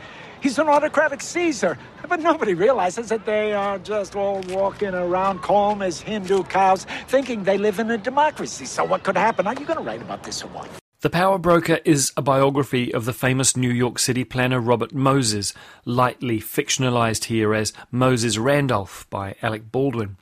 He's 0.42 0.58
an 0.58 0.68
autocratic 0.68 1.22
Caesar. 1.22 1.78
But 2.10 2.20
nobody 2.20 2.54
realizes 2.54 3.08
that 3.10 3.26
they 3.26 3.54
are 3.54 3.80
just 3.80 4.16
all 4.16 4.42
walking 4.50 4.94
around 4.94 5.40
calm 5.42 5.82
as 5.82 6.02
Hindu 6.02 6.44
cows, 6.44 6.86
thinking 7.08 7.44
they 7.44 7.58
live 7.58 7.80
in 7.80 7.90
a 7.92 7.98
democracy. 7.98 8.66
So 8.66 8.84
what 8.84 9.04
could 9.04 9.16
happen? 9.16 9.48
Are 9.48 9.54
you 9.54 9.66
going 9.66 9.78
to 9.78 9.84
write 9.84 10.02
about 10.02 10.24
this 10.24 10.44
or 10.44 10.48
what? 10.48 10.68
The 11.02 11.10
Power 11.10 11.38
Broker 11.38 11.80
is 11.86 12.12
a 12.18 12.22
biography 12.22 12.94
of 12.94 13.06
the 13.06 13.14
famous 13.14 13.56
New 13.56 13.72
York 13.72 13.98
City 13.98 14.24
planner 14.24 14.60
Robert 14.60 14.94
Moses, 14.94 15.54
lightly 15.86 16.40
fictionalized 16.40 17.26
here 17.26 17.54
as 17.54 17.72
Moses 17.90 18.38
Randolph 18.38 19.08
by 19.10 19.36
Alec 19.42 19.72
Baldwin. 19.72 20.18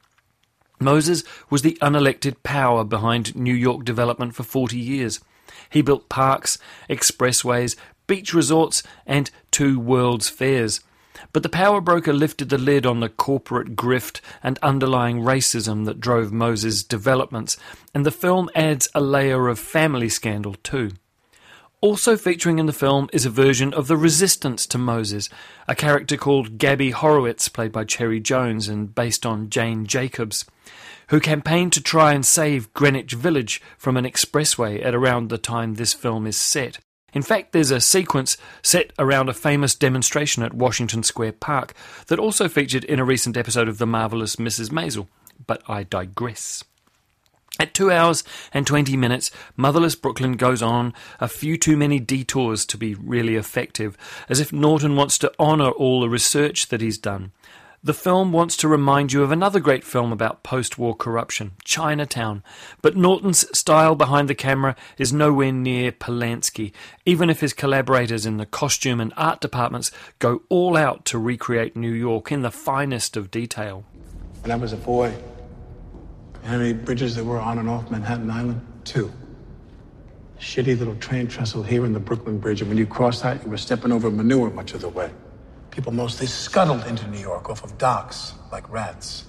Moses 0.80 1.24
was 1.50 1.64
the 1.64 1.78
unelected 1.82 2.44
power 2.44 2.84
behind 2.84 3.36
New 3.36 3.54
York 3.54 3.84
development 3.84 4.36
for 4.36 4.44
40 4.44 4.78
years. 4.78 5.20
He 5.70 5.82
built 5.82 6.08
parks, 6.08 6.58
expressways, 6.90 7.76
beach 8.10 8.34
resorts, 8.34 8.84
and 9.06 9.32
two 9.52 9.80
World's 9.80 10.28
Fairs. 10.28 10.82
But 11.32 11.44
the 11.44 11.50
power 11.50 11.80
broker 11.80 12.12
lifted 12.12 12.50
the 12.50 12.58
lid 12.58 12.86
on 12.86 13.00
the 13.00 13.10
corporate 13.10 13.76
grift 13.76 14.20
and 14.42 14.58
underlying 14.62 15.22
racism 15.22 15.86
that 15.86 16.02
drove 16.02 16.34
Moses' 16.34 16.84
developments, 16.84 17.56
and 17.94 18.06
the 18.06 18.12
film 18.12 18.50
adds 18.56 18.90
a 18.94 19.00
layer 19.00 19.48
of 19.48 19.60
family 19.60 20.10
scandal 20.10 20.56
too. 20.56 20.92
Also 21.82 22.18
featuring 22.18 22.60
in 22.60 22.66
the 22.66 22.74
film 22.74 23.10
is 23.14 23.26
a 23.26 23.30
version 23.30 23.74
of 23.74 23.88
the 23.88 23.96
resistance 23.96 24.66
to 24.66 24.78
Moses, 24.78 25.30
a 25.68 25.76
character 25.76 26.18
called 26.18 26.58
Gabby 26.58 26.92
Horowitz, 26.92 27.48
played 27.48 27.72
by 27.72 27.86
Cherry 27.86 28.20
Jones 28.20 28.68
and 28.68 28.94
based 28.94 29.26
on 29.26 29.50
Jane 29.50 29.86
Jacobs, 29.86 30.46
who 31.08 31.22
campaigned 31.22 31.72
to 31.74 31.82
try 31.82 32.14
and 32.14 32.26
save 32.26 32.74
Greenwich 32.74 33.14
Village 33.14 33.62
from 33.78 33.96
an 33.96 34.06
expressway 34.06 34.84
at 34.84 34.94
around 34.94 35.30
the 35.30 35.38
time 35.38 35.76
this 35.76 35.94
film 35.94 36.28
is 36.28 36.42
set. 36.42 36.80
In 37.14 37.22
fact, 37.22 37.52
there's 37.52 37.72
a 37.72 37.82
sequence 37.82 38.38
set 38.62 38.94
around 39.00 39.30
a 39.30 39.34
famous 39.34 39.76
demonstration 39.76 40.44
at 40.44 40.54
Washington 40.54 41.04
Square 41.04 41.34
Park 41.34 41.74
that 42.08 42.20
also 42.20 42.48
featured 42.48 42.84
in 42.84 43.00
a 43.00 43.06
recent 43.06 43.38
episode 43.38 43.68
of 43.68 43.78
The 43.78 43.88
Marvelous 43.88 44.36
Mrs. 44.38 44.70
Maisel. 44.70 45.08
But 45.48 45.62
I 45.68 45.84
digress. 45.84 46.64
At 47.60 47.74
2 47.74 47.92
hours 47.92 48.24
and 48.54 48.66
20 48.66 48.96
minutes, 48.96 49.32
Motherless 49.58 49.96
Brooklyn 49.96 50.38
goes 50.38 50.62
on 50.62 50.94
a 51.20 51.28
few 51.28 51.58
too 51.58 51.76
many 51.76 52.00
detours 52.00 52.66
to 52.68 52.78
be 52.78 52.96
really 52.96 53.36
effective, 53.36 53.98
as 54.30 54.40
if 54.40 54.54
Norton 54.54 54.96
wants 54.96 55.18
to 55.18 55.34
honour 55.38 55.70
all 55.72 56.00
the 56.00 56.10
research 56.10 56.70
that 56.70 56.80
he's 56.80 56.98
done. 56.98 57.34
The 57.82 57.94
film 57.94 58.34
wants 58.34 58.58
to 58.58 58.68
remind 58.68 59.14
you 59.14 59.24
of 59.24 59.32
another 59.32 59.62
great 59.62 59.86
film 59.86 60.12
about 60.12 60.44
post 60.44 60.78
war 60.78 60.94
corruption, 60.94 61.52
Chinatown, 61.64 62.44
but 62.82 62.98
Norton's 62.98 63.46
style 63.58 63.96
behind 63.96 64.28
the 64.28 64.36
camera 64.36 64.76
is 64.98 65.14
nowhere 65.14 65.54
near 65.54 65.94
Polanski, 65.94 66.74
even 67.06 67.30
if 67.30 67.40
his 67.40 67.54
collaborators 67.54 68.26
in 68.26 68.36
the 68.36 68.46
costume 68.46 69.00
and 69.00 69.14
art 69.16 69.40
departments 69.40 69.92
go 70.20 70.42
all 70.50 70.76
out 70.76 71.06
to 71.06 71.18
recreate 71.18 71.78
New 71.78 71.94
York 71.94 72.34
in 72.34 72.42
the 72.42 72.52
finest 72.52 73.16
of 73.16 73.32
detail. 73.32 73.86
When 74.42 74.52
I 74.52 74.58
was 74.58 74.74
a 74.74 74.78
boy, 74.78 75.14
how 76.44 76.58
many 76.58 76.74
bridges 76.74 77.16
there 77.16 77.24
were 77.24 77.40
on 77.40 77.60
and 77.60 77.70
off 77.70 77.90
Manhattan 77.90 78.30
Island? 78.30 78.60
Two. 78.84 79.10
Shitty 80.38 80.78
little 80.78 80.96
train 80.96 81.28
trestle 81.28 81.64
here 81.64 81.86
in 81.86 81.94
the 81.94 82.00
Brooklyn 82.02 82.40
Bridge, 82.40 82.60
and 82.60 82.70
when 82.70 82.78
you 82.78 82.86
crossed 82.86 83.24
that, 83.24 83.42
you 83.42 83.50
were 83.50 83.58
stepping 83.58 83.94
over 83.94 84.12
manure 84.12 84.50
much 84.50 84.74
of 84.74 84.82
the 84.82 84.90
way. 84.90 85.10
People 85.72 85.92
mostly 85.92 86.28
scuttled 86.28 86.86
into 86.88 87.08
New 87.08 87.20
York 87.20 87.50
off 87.50 87.64
of 87.64 87.78
docks 87.78 88.34
like 88.52 88.70
rats. 88.70 89.26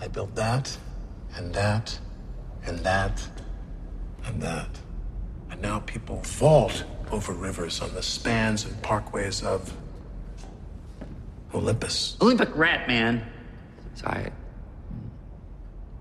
I 0.00 0.08
built 0.08 0.34
that, 0.34 0.76
and 1.36 1.52
that, 1.54 1.98
and 2.64 2.78
that, 2.80 3.26
and 4.26 4.40
that. 4.40 4.68
And 5.50 5.60
now 5.60 5.80
people 5.80 6.20
vault 6.24 6.84
over 7.10 7.32
rivers 7.32 7.80
on 7.80 7.92
the 7.94 8.02
spans 8.02 8.64
and 8.64 8.74
parkways 8.82 9.44
of 9.44 9.72
Olympus. 11.52 12.16
Olympic 12.20 12.54
rat, 12.56 12.88
man. 12.88 13.24
Sorry. 13.94 14.30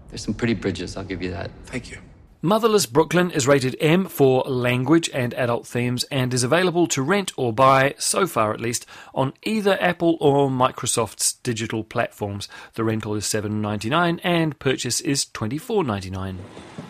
There's 0.10 0.24
some 0.24 0.34
pretty 0.34 0.54
bridges, 0.54 0.96
I'll 0.98 1.04
give 1.04 1.22
you 1.22 1.32
that. 1.32 1.52
Thank 1.66 1.92
you. 1.92 1.98
Motherless 2.46 2.88
Brooklyn 2.88 3.32
is 3.32 3.48
rated 3.48 3.78
M 3.80 4.04
for 4.04 4.42
language 4.42 5.10
and 5.14 5.34
adult 5.36 5.66
themes 5.66 6.04
and 6.12 6.34
is 6.34 6.44
available 6.44 6.88
to 6.88 7.02
rent 7.02 7.32
or 7.38 7.54
buy, 7.54 7.96
so 7.98 8.28
far 8.28 8.54
at 8.54 8.60
least, 8.60 8.86
on 9.16 9.32
either 9.44 9.78
Apple 9.80 10.18
or 10.20 10.50
Microsoft's 10.50 11.36
digital 11.36 11.86
platforms. 11.86 12.50
The 12.74 12.84
rental 12.84 13.16
is 13.16 13.24
$7.99 13.24 14.20
and 14.26 14.60
purchase 14.60 15.00
is 15.00 15.24
$24.99. 15.24 16.36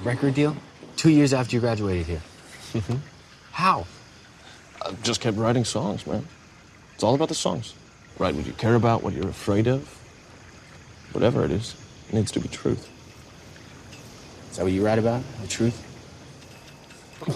Record 0.03 0.33
deal? 0.33 0.57
Two 0.95 1.11
years 1.11 1.33
after 1.35 1.55
you 1.55 1.59
graduated 1.59 2.07
here. 2.07 2.23
Mm-hmm. 2.73 2.95
How? 3.51 3.85
I 4.83 4.93
just 5.03 5.21
kept 5.21 5.37
writing 5.37 5.65
songs, 5.65 6.07
man. 6.07 6.27
It's 6.95 7.03
all 7.03 7.13
about 7.13 7.29
the 7.29 7.35
songs. 7.35 7.75
Write 8.17 8.33
what 8.33 8.47
you 8.47 8.53
care 8.53 8.73
about, 8.73 9.03
what 9.03 9.13
you're 9.13 9.29
afraid 9.29 9.67
of. 9.67 9.87
Whatever 11.11 11.45
it 11.45 11.51
is, 11.51 11.75
it 12.09 12.15
needs 12.15 12.31
to 12.31 12.39
be 12.39 12.47
truth. 12.47 12.89
Is 14.53 14.57
that 14.57 14.65
what 14.65 14.71
you 14.71 14.85
write 14.85 14.99
about? 14.99 15.23
The 15.41 15.47
truth? 15.47 15.81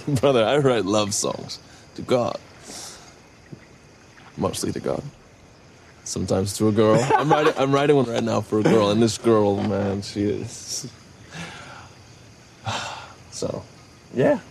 Brother, 0.22 0.46
I 0.46 0.58
write 0.58 0.86
love 0.86 1.16
songs 1.16 1.58
to 1.96 2.04
God. 2.04 2.38
Mostly 4.38 4.72
to 4.72 4.80
God. 4.80 5.02
Sometimes 6.04 6.56
to 6.60 6.68
a 6.68 6.72
girl. 6.72 7.04
I'm 7.18 7.28
writing 7.28 7.54
I'm 7.58 7.72
writing 7.72 7.96
one 7.96 8.06
right 8.06 8.24
now 8.24 8.42
for 8.42 8.60
a 8.60 8.64
girl, 8.64 8.92
and 8.92 9.02
this 9.02 9.18
girl, 9.18 9.56
man, 9.64 10.04
she 10.04 10.26
is 10.26 10.92
So 13.32 13.64
yeah. 14.14 14.42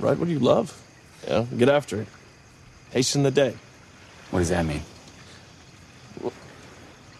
Write 0.00 0.16
what 0.16 0.30
you 0.30 0.38
love. 0.38 0.80
Yeah. 1.28 1.44
Get 1.58 1.68
after 1.68 2.00
it. 2.00 2.08
Hasten 2.92 3.22
the 3.22 3.30
day. 3.30 3.54
What 4.30 4.38
does 4.38 4.48
that 4.48 4.64
mean? 4.64 4.80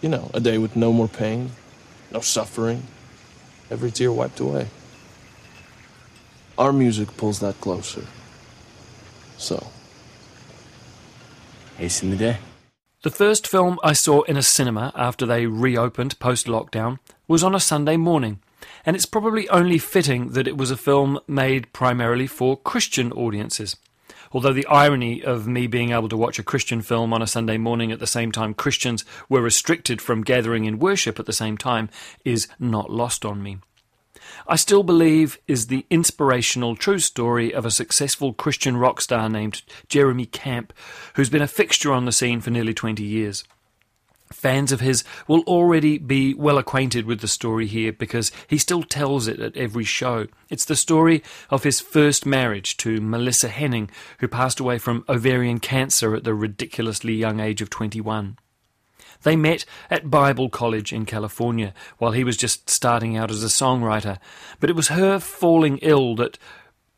You 0.00 0.08
know, 0.08 0.30
a 0.32 0.40
day 0.40 0.56
with 0.56 0.76
no 0.76 0.94
more 0.94 1.08
pain, 1.08 1.50
no 2.10 2.20
suffering, 2.20 2.84
every 3.72 3.90
tear 3.90 4.12
wiped 4.12 4.38
away. 4.38 4.68
Our 6.58 6.72
music 6.72 7.16
pulls 7.16 7.40
that 7.40 7.58
closer. 7.60 8.04
So, 9.38 9.66
hasten 11.78 12.10
the 12.10 12.16
day. 12.16 12.36
The 13.02 13.10
first 13.10 13.48
film 13.48 13.80
I 13.82 13.94
saw 13.94 14.22
in 14.22 14.36
a 14.36 14.42
cinema 14.42 14.92
after 14.94 15.26
they 15.26 15.46
reopened 15.46 16.20
post 16.20 16.46
lockdown 16.46 16.98
was 17.26 17.42
on 17.42 17.54
a 17.54 17.60
Sunday 17.60 17.96
morning, 17.96 18.40
and 18.86 18.94
it's 18.94 19.06
probably 19.06 19.48
only 19.48 19.78
fitting 19.78 20.32
that 20.32 20.46
it 20.46 20.56
was 20.56 20.70
a 20.70 20.76
film 20.76 21.18
made 21.26 21.72
primarily 21.72 22.28
for 22.28 22.56
Christian 22.56 23.10
audiences. 23.10 23.76
Although 24.32 24.52
the 24.52 24.66
irony 24.66 25.22
of 25.22 25.46
me 25.46 25.66
being 25.66 25.92
able 25.92 26.08
to 26.08 26.16
watch 26.16 26.38
a 26.38 26.42
Christian 26.42 26.82
film 26.82 27.12
on 27.12 27.22
a 27.22 27.26
Sunday 27.26 27.58
morning 27.58 27.92
at 27.92 27.98
the 27.98 28.06
same 28.06 28.32
time 28.32 28.54
Christians 28.54 29.04
were 29.28 29.42
restricted 29.42 30.00
from 30.00 30.22
gathering 30.22 30.64
in 30.64 30.78
worship 30.78 31.20
at 31.20 31.26
the 31.26 31.32
same 31.32 31.58
time 31.58 31.90
is 32.24 32.48
not 32.58 32.90
lost 32.90 33.24
on 33.24 33.42
me. 33.42 33.58
I 34.46 34.56
still 34.56 34.82
believe 34.82 35.38
is 35.46 35.66
the 35.66 35.84
inspirational 35.90 36.76
true 36.76 36.98
story 36.98 37.52
of 37.52 37.66
a 37.66 37.70
successful 37.70 38.32
Christian 38.32 38.76
rock 38.76 39.00
star 39.00 39.28
named 39.28 39.62
Jeremy 39.88 40.26
Camp, 40.26 40.72
who's 41.14 41.30
been 41.30 41.42
a 41.42 41.48
fixture 41.48 41.92
on 41.92 42.04
the 42.04 42.12
scene 42.12 42.40
for 42.40 42.50
nearly 42.50 42.74
20 42.74 43.02
years. 43.02 43.44
Fans 44.32 44.72
of 44.72 44.80
his 44.80 45.04
will 45.28 45.42
already 45.42 45.98
be 45.98 46.34
well 46.34 46.58
acquainted 46.58 47.06
with 47.06 47.20
the 47.20 47.28
story 47.28 47.66
here 47.66 47.92
because 47.92 48.32
he 48.48 48.58
still 48.58 48.82
tells 48.82 49.28
it 49.28 49.40
at 49.40 49.56
every 49.56 49.84
show. 49.84 50.26
It's 50.48 50.64
the 50.64 50.76
story 50.76 51.22
of 51.50 51.64
his 51.64 51.80
first 51.80 52.26
marriage 52.26 52.76
to 52.78 53.00
Melissa 53.00 53.48
Henning, 53.48 53.90
who 54.18 54.28
passed 54.28 54.60
away 54.60 54.78
from 54.78 55.04
ovarian 55.08 55.60
cancer 55.60 56.14
at 56.14 56.24
the 56.24 56.34
ridiculously 56.34 57.14
young 57.14 57.40
age 57.40 57.60
of 57.60 57.70
21. 57.70 58.36
They 59.22 59.36
met 59.36 59.64
at 59.88 60.10
Bible 60.10 60.48
College 60.48 60.92
in 60.92 61.06
California 61.06 61.74
while 61.98 62.12
he 62.12 62.24
was 62.24 62.36
just 62.36 62.68
starting 62.68 63.16
out 63.16 63.30
as 63.30 63.44
a 63.44 63.48
songwriter, 63.48 64.18
but 64.58 64.68
it 64.68 64.76
was 64.76 64.88
her 64.88 65.18
falling 65.18 65.78
ill 65.78 66.16
that 66.16 66.38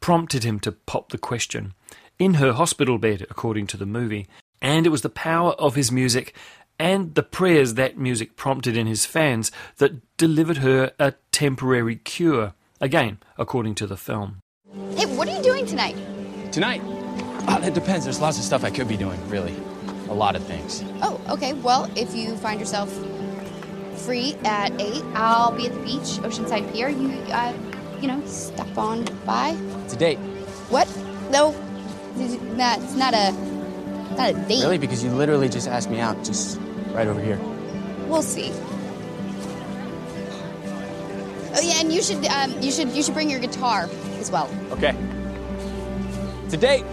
prompted 0.00 0.44
him 0.44 0.58
to 0.60 0.72
pop 0.72 1.10
the 1.10 1.18
question. 1.18 1.74
In 2.18 2.34
her 2.34 2.52
hospital 2.52 2.98
bed, 2.98 3.26
according 3.28 3.66
to 3.68 3.76
the 3.76 3.86
movie, 3.86 4.26
and 4.62 4.86
it 4.86 4.90
was 4.90 5.02
the 5.02 5.10
power 5.10 5.52
of 5.52 5.74
his 5.74 5.92
music 5.92 6.34
and 6.78 7.14
the 7.14 7.22
prayers 7.22 7.74
that 7.74 7.96
music 7.98 8.36
prompted 8.36 8.76
in 8.76 8.86
his 8.86 9.06
fans 9.06 9.50
that 9.78 10.16
delivered 10.16 10.58
her 10.58 10.92
a 10.98 11.14
temporary 11.32 11.96
cure, 11.96 12.54
again, 12.80 13.18
according 13.38 13.74
to 13.76 13.86
the 13.86 13.96
film. 13.96 14.40
Hey, 14.96 15.06
what 15.06 15.28
are 15.28 15.36
you 15.36 15.42
doing 15.42 15.66
tonight? 15.66 15.96
Tonight? 16.52 16.82
Uh, 17.46 17.60
it 17.62 17.74
depends. 17.74 18.04
There's 18.04 18.20
lots 18.20 18.38
of 18.38 18.44
stuff 18.44 18.64
I 18.64 18.70
could 18.70 18.88
be 18.88 18.96
doing, 18.96 19.20
really. 19.28 19.54
A 20.08 20.14
lot 20.14 20.36
of 20.36 20.44
things. 20.44 20.82
Oh, 21.02 21.20
okay. 21.28 21.52
Well, 21.52 21.90
if 21.96 22.14
you 22.14 22.36
find 22.36 22.58
yourself 22.58 22.92
free 23.96 24.36
at 24.44 24.72
8, 24.80 25.02
I'll 25.14 25.52
be 25.52 25.66
at 25.66 25.74
the 25.74 25.80
beach, 25.80 26.18
Oceanside 26.22 26.72
Pier. 26.72 26.88
You, 26.88 27.10
uh, 27.32 27.52
you 28.00 28.08
know, 28.08 28.24
stop 28.26 28.76
on 28.76 29.04
by. 29.24 29.56
It's 29.84 29.94
a 29.94 29.96
date. 29.96 30.18
What? 30.68 30.88
No, 31.30 31.52
that's 32.56 32.94
not 32.94 33.14
a, 33.14 33.32
not 34.16 34.30
a 34.30 34.32
date. 34.48 34.62
Really? 34.62 34.78
Because 34.78 35.02
you 35.02 35.10
literally 35.10 35.48
just 35.48 35.68
asked 35.68 35.90
me 35.90 36.00
out, 36.00 36.22
just 36.24 36.60
right 36.94 37.08
over 37.08 37.20
here. 37.20 37.38
We'll 38.06 38.22
see. 38.22 38.52
Oh 41.56 41.60
yeah, 41.60 41.80
and 41.80 41.92
you 41.92 42.02
should, 42.02 42.24
um, 42.26 42.60
you 42.60 42.72
should, 42.72 42.90
you 42.90 43.02
should 43.02 43.14
bring 43.14 43.30
your 43.30 43.40
guitar 43.40 43.88
as 44.18 44.30
well. 44.30 44.48
Okay. 44.70 44.96
It's 46.44 46.54
a 46.54 46.56
date. 46.56 46.84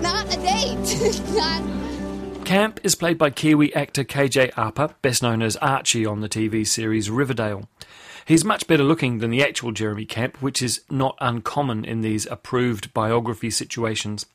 Not 0.00 0.32
a 0.32 0.36
date. 0.38 1.20
not. 1.34 2.44
Camp 2.46 2.80
is 2.84 2.94
played 2.94 3.18
by 3.18 3.30
Kiwi 3.30 3.74
actor 3.74 4.04
KJ 4.04 4.52
Apa, 4.56 4.94
best 5.02 5.22
known 5.22 5.42
as 5.42 5.56
Archie 5.56 6.06
on 6.06 6.20
the 6.20 6.28
TV 6.28 6.66
series 6.66 7.10
Riverdale. 7.10 7.68
He's 8.24 8.44
much 8.44 8.66
better 8.66 8.84
looking 8.84 9.18
than 9.18 9.30
the 9.30 9.42
actual 9.42 9.72
Jeremy 9.72 10.04
Camp, 10.04 10.40
which 10.42 10.62
is 10.62 10.80
not 10.90 11.16
uncommon 11.20 11.84
in 11.84 12.00
these 12.00 12.26
approved 12.26 12.92
biography 12.94 13.50
situations. 13.50 14.26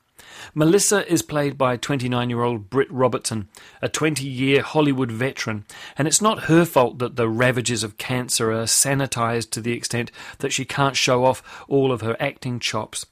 Melissa 0.53 1.09
is 1.11 1.21
played 1.21 1.57
by 1.57 1.77
29 1.77 2.29
year 2.29 2.43
old 2.43 2.69
Britt 2.69 2.91
Robertson, 2.91 3.49
a 3.81 3.89
20 3.89 4.25
year 4.25 4.61
Hollywood 4.61 5.11
veteran, 5.11 5.65
and 5.97 6.07
it's 6.07 6.21
not 6.21 6.43
her 6.43 6.65
fault 6.65 6.99
that 6.99 7.15
the 7.15 7.29
ravages 7.29 7.83
of 7.83 7.97
cancer 7.97 8.51
are 8.51 8.63
sanitized 8.63 9.51
to 9.51 9.61
the 9.61 9.73
extent 9.73 10.11
that 10.39 10.53
she 10.53 10.65
can't 10.65 10.95
show 10.95 11.25
off 11.25 11.65
all 11.67 11.91
of 11.91 12.01
her 12.01 12.17
acting 12.19 12.59
chops. 12.59 13.05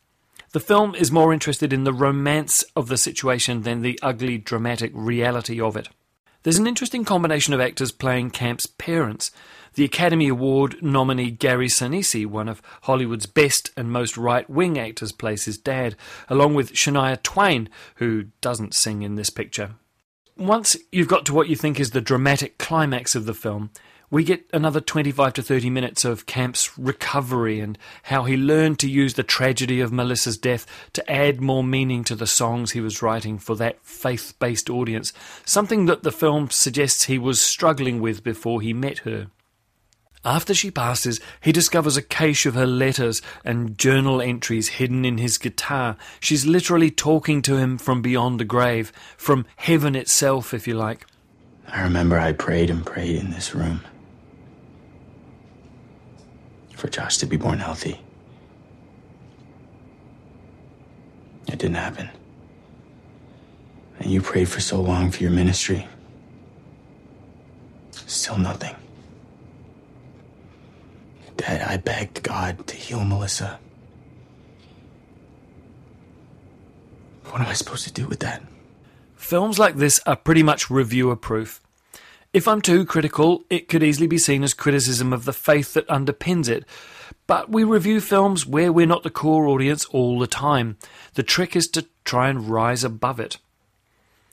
The 0.51 0.59
film 0.59 0.95
is 0.95 1.11
more 1.11 1.31
interested 1.31 1.71
in 1.71 1.83
the 1.83 1.93
romance 1.93 2.63
of 2.75 2.87
the 2.87 2.97
situation 2.97 3.61
than 3.61 3.81
the 3.81 3.99
ugly, 4.01 4.39
dramatic 4.39 4.91
reality 4.95 5.61
of 5.61 5.77
it. 5.77 5.89
There's 6.43 6.57
an 6.57 6.67
interesting 6.67 7.03
combination 7.03 7.53
of 7.53 7.59
actors 7.59 7.91
playing 7.91 8.31
Camp's 8.31 8.65
parents. 8.65 9.29
The 9.73 9.83
Academy 9.83 10.29
Award 10.29 10.77
nominee 10.81 11.31
Gary 11.31 11.67
Sinise, 11.67 12.25
one 12.25 12.47
of 12.47 12.61
Hollywood's 12.83 13.25
best 13.25 13.71
and 13.75 13.91
most 13.91 14.17
right 14.17 14.49
wing 14.49 14.79
actors, 14.79 15.11
plays 15.11 15.43
his 15.43 15.57
dad, 15.57 15.97
along 16.29 16.53
with 16.53 16.71
Shania 16.71 17.21
Twain, 17.21 17.69
who 17.95 18.27
doesn't 18.39 18.73
sing 18.73 19.01
in 19.01 19.15
this 19.15 19.29
picture. 19.29 19.71
Once 20.37 20.77
you've 20.93 21.09
got 21.09 21.25
to 21.25 21.33
what 21.33 21.49
you 21.49 21.57
think 21.57 21.77
is 21.77 21.91
the 21.91 21.99
dramatic 21.99 22.57
climax 22.57 23.15
of 23.15 23.25
the 23.25 23.33
film, 23.33 23.71
we 24.11 24.23
get 24.23 24.49
another 24.51 24.81
25 24.81 25.33
to 25.33 25.43
30 25.43 25.69
minutes 25.69 26.03
of 26.03 26.25
Camp's 26.25 26.77
recovery 26.79 27.59
and 27.59 27.77
how 28.03 28.23
he 28.23 28.35
learned 28.35 28.79
to 28.79 28.89
use 28.89 29.13
the 29.13 29.23
tragedy 29.23 29.81
of 29.81 29.91
Melissa's 29.91 30.37
death 30.37 30.65
to 30.93 31.11
add 31.11 31.41
more 31.41 31.63
meaning 31.63 32.03
to 32.05 32.15
the 32.15 32.27
songs 32.27 32.71
he 32.71 32.81
was 32.81 33.01
writing 33.01 33.37
for 33.37 33.55
that 33.57 33.83
faith 33.83 34.33
based 34.39 34.69
audience, 34.69 35.13
something 35.45 35.85
that 35.85 36.03
the 36.03 36.11
film 36.11 36.49
suggests 36.49 37.03
he 37.03 37.19
was 37.19 37.41
struggling 37.41 38.01
with 38.01 38.23
before 38.23 38.61
he 38.61 38.73
met 38.73 38.99
her. 38.99 39.27
After 40.25 40.53
she 40.53 40.69
passes, 40.69 41.21
he 41.39 41.51
discovers 41.51 41.95
a 41.95 42.01
cache 42.01 42.45
of 42.45 42.55
her 42.55 42.67
letters 42.67 43.21
and 43.45 43.77
journal 43.77 44.21
entries 44.21 44.69
hidden 44.69 45.05
in 45.05 45.17
his 45.17 45.37
guitar. 45.37 45.95
She's 46.19 46.45
literally 46.45 46.91
talking 46.91 47.41
to 47.43 47.55
him 47.55 47.77
from 47.77 48.01
beyond 48.01 48.39
the 48.39 48.45
grave, 48.45 48.91
from 49.17 49.45
heaven 49.55 49.95
itself, 49.95 50.53
if 50.53 50.67
you 50.67 50.73
like. 50.73 51.05
I 51.69 51.83
remember 51.83 52.19
I 52.19 52.33
prayed 52.33 52.69
and 52.69 52.85
prayed 52.85 53.15
in 53.15 53.29
this 53.29 53.55
room 53.55 53.81
for 56.79 56.87
Josh 56.87 57.17
to 57.17 57.25
be 57.25 57.37
born 57.37 57.59
healthy. 57.59 57.99
It 61.47 61.59
didn't 61.59 61.75
happen. 61.75 62.09
And 63.99 64.09
you 64.09 64.21
prayed 64.21 64.47
for 64.47 64.61
so 64.61 64.79
long 64.79 65.11
for 65.11 65.21
your 65.21 65.31
ministry. 65.31 65.87
Still 67.91 68.37
nothing. 68.37 68.75
Dad, 71.37 71.61
I 71.61 71.77
begged 71.77 72.23
God 72.23 72.65
to 72.67 72.75
heal 72.75 73.03
Melissa. 73.03 73.59
What 77.25 77.41
am 77.41 77.47
I 77.47 77.53
supposed 77.53 77.85
to 77.85 77.93
do 77.93 78.07
with 78.07 78.19
that? 78.19 78.41
Films 79.15 79.59
like 79.59 79.75
this 79.75 79.99
are 80.05 80.15
pretty 80.15 80.43
much 80.43 80.69
reviewer 80.69 81.15
proof. 81.15 81.61
If 82.31 82.47
I'm 82.47 82.61
too 82.61 82.85
critical, 82.85 83.43
it 83.49 83.67
could 83.67 83.81
easily 83.81 84.05
be 84.05 84.19
seen 84.19 84.43
as 84.43 84.53
criticism 84.53 85.13
of 85.13 85.25
the 85.25 85.33
faith 85.33 85.73
that 85.73 85.87
underpins 85.87 86.47
it. 86.47 86.63
But 87.25 87.49
we 87.49 87.63
review 87.63 87.99
films 88.01 88.45
where 88.45 88.71
we're 88.71 88.85
not 88.85 89.01
the 89.01 89.09
core 89.09 89.47
audience 89.47 89.85
all 89.85 90.19
the 90.19 90.27
time. 90.27 90.77
The 91.15 91.23
trick 91.23 91.55
is 91.55 91.67
to 91.69 91.87
try 92.05 92.29
and 92.29 92.47
rise 92.47 92.83
above 92.83 93.19
it. 93.19 93.37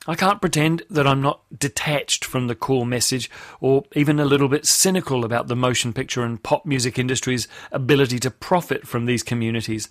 I 0.06 0.14
can't 0.14 0.42
pretend 0.42 0.82
that 0.90 1.06
I'm 1.06 1.22
not 1.22 1.40
detached 1.58 2.24
from 2.24 2.46
the 2.46 2.54
core 2.54 2.86
message 2.86 3.30
or 3.60 3.84
even 3.94 4.20
a 4.20 4.26
little 4.26 4.48
bit 4.48 4.66
cynical 4.66 5.24
about 5.24 5.48
the 5.48 5.56
motion 5.56 5.94
picture 5.94 6.22
and 6.22 6.42
pop 6.42 6.66
music 6.66 6.98
industry's 6.98 7.48
ability 7.72 8.18
to 8.20 8.30
profit 8.30 8.86
from 8.86 9.06
these 9.06 9.22
communities. 9.22 9.88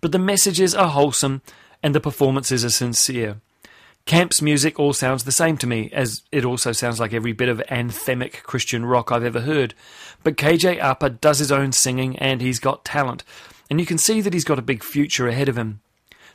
But 0.00 0.10
the 0.10 0.18
messages 0.18 0.74
are 0.74 0.88
wholesome 0.88 1.42
and 1.84 1.94
the 1.94 2.00
performances 2.00 2.64
are 2.64 2.70
sincere. 2.70 3.40
Camp's 4.08 4.40
music 4.40 4.80
all 4.80 4.94
sounds 4.94 5.24
the 5.24 5.30
same 5.30 5.58
to 5.58 5.66
me, 5.66 5.90
as 5.92 6.22
it 6.32 6.42
also 6.42 6.72
sounds 6.72 6.98
like 6.98 7.12
every 7.12 7.34
bit 7.34 7.50
of 7.50 7.62
anthemic 7.68 8.42
Christian 8.42 8.86
rock 8.86 9.12
I've 9.12 9.22
ever 9.22 9.42
heard. 9.42 9.74
But 10.24 10.38
KJ 10.38 10.80
Apa 10.80 11.10
does 11.10 11.40
his 11.40 11.52
own 11.52 11.72
singing 11.72 12.16
and 12.16 12.40
he's 12.40 12.58
got 12.58 12.86
talent, 12.86 13.22
and 13.68 13.78
you 13.78 13.84
can 13.84 13.98
see 13.98 14.22
that 14.22 14.32
he's 14.32 14.44
got 14.44 14.58
a 14.58 14.62
big 14.62 14.82
future 14.82 15.28
ahead 15.28 15.46
of 15.50 15.58
him. 15.58 15.82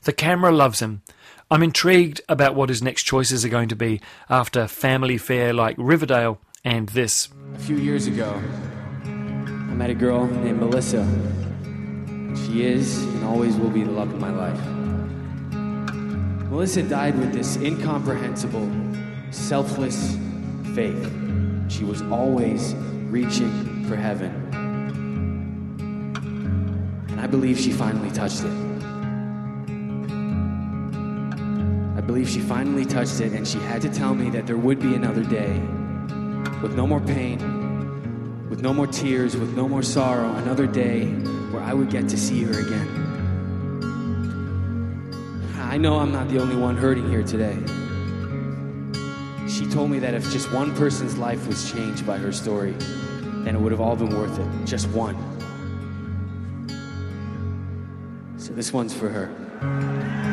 The 0.04 0.14
camera 0.14 0.52
loves 0.52 0.82
him. 0.82 1.02
I'm 1.50 1.64
intrigued 1.64 2.22
about 2.30 2.54
what 2.54 2.70
his 2.70 2.84
next 2.84 3.06
choices 3.06 3.44
are 3.44 3.50
going 3.50 3.70
to 3.70 3.76
be 3.76 4.02
after 4.30 4.68
family 4.68 5.18
fare 5.18 5.52
like 5.52 5.76
Riverdale 5.80 6.38
and 6.64 6.90
this. 6.90 7.30
A 7.56 7.60
few 7.60 7.78
years 7.78 8.06
ago, 8.06 8.40
I 9.04 9.08
met 9.74 9.90
a 9.90 9.96
girl 9.96 10.28
named 10.28 10.60
Melissa. 10.60 11.04
She 12.46 12.68
is 12.68 13.02
and 13.02 13.24
always 13.24 13.58
will 13.58 13.72
be 13.72 13.82
the 13.82 13.92
love 13.92 14.14
of 14.14 14.20
my 14.20 14.30
life. 14.30 14.93
Melissa 16.54 16.84
died 16.84 17.18
with 17.18 17.34
this 17.34 17.58
incomprehensible, 17.58 18.70
selfless 19.32 20.16
faith. 20.76 21.12
She 21.68 21.84
was 21.84 22.04
always 22.04 22.76
reaching 23.10 23.86
for 23.88 23.96
heaven. 23.96 24.30
And 27.10 27.20
I 27.20 27.26
believe 27.26 27.60
she 27.60 27.72
finally 27.72 28.12
touched 28.12 28.42
it. 28.42 28.52
I 31.98 32.02
believe 32.02 32.30
she 32.30 32.40
finally 32.40 32.86
touched 32.86 33.20
it, 33.20 33.34
and 33.34 33.48
she 33.48 33.58
had 33.58 33.82
to 33.82 33.90
tell 33.90 34.14
me 34.14 34.30
that 34.30 34.46
there 34.46 34.56
would 34.56 34.80
be 34.80 34.94
another 34.94 35.24
day 35.24 35.60
with 36.62 36.76
no 36.76 36.86
more 36.86 37.02
pain, 37.02 37.40
with 38.48 38.62
no 38.62 38.76
more 38.76 38.86
tears, 38.86 39.36
with 39.36 39.58
no 39.58 39.68
more 39.68 39.82
sorrow, 39.82 40.32
another 40.36 40.68
day 40.68 41.08
where 41.50 41.64
I 41.64 41.74
would 41.74 41.90
get 41.90 42.08
to 42.10 42.18
see 42.18 42.44
her 42.44 42.60
again. 42.60 43.03
I 45.74 45.78
know 45.78 45.98
I'm 45.98 46.12
not 46.12 46.30
the 46.30 46.40
only 46.40 46.56
one 46.56 46.78
hurting 46.78 47.10
here 47.10 47.24
today. 47.24 47.58
She 49.50 49.66
told 49.66 49.90
me 49.90 49.98
that 49.98 50.14
if 50.14 50.32
just 50.32 50.54
one 50.54 50.76
person's 50.76 51.18
life 51.18 51.48
was 51.48 51.72
changed 51.72 52.06
by 52.06 52.20
her 52.20 52.32
story, 52.32 52.74
then 53.44 53.56
it 53.56 53.60
would 53.60 53.72
have 53.72 53.82
all 53.82 53.96
been 53.96 54.16
worth 54.16 54.38
it. 54.38 54.66
Just 54.68 54.88
one. 54.90 55.18
So 58.38 58.54
this 58.54 58.72
one's 58.72 58.94
for 58.94 59.10
her. 59.10 60.33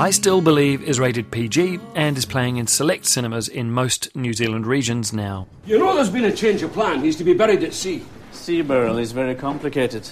I 0.00 0.12
Still 0.12 0.40
Believe 0.40 0.82
is 0.82 0.98
rated 0.98 1.30
PG 1.30 1.78
and 1.94 2.16
is 2.16 2.24
playing 2.24 2.56
in 2.56 2.66
select 2.66 3.04
cinemas 3.04 3.48
in 3.48 3.70
most 3.70 4.16
New 4.16 4.32
Zealand 4.32 4.66
regions 4.66 5.12
now. 5.12 5.46
You 5.66 5.78
know 5.78 5.94
there's 5.94 6.08
been 6.08 6.24
a 6.24 6.34
change 6.34 6.62
of 6.62 6.72
plan. 6.72 7.02
He's 7.02 7.16
to 7.16 7.24
be 7.24 7.34
buried 7.34 7.62
at 7.62 7.74
sea. 7.74 8.02
Sea 8.32 8.62
burial 8.62 8.96
is 8.96 9.12
very 9.12 9.34
complicated. 9.34 10.08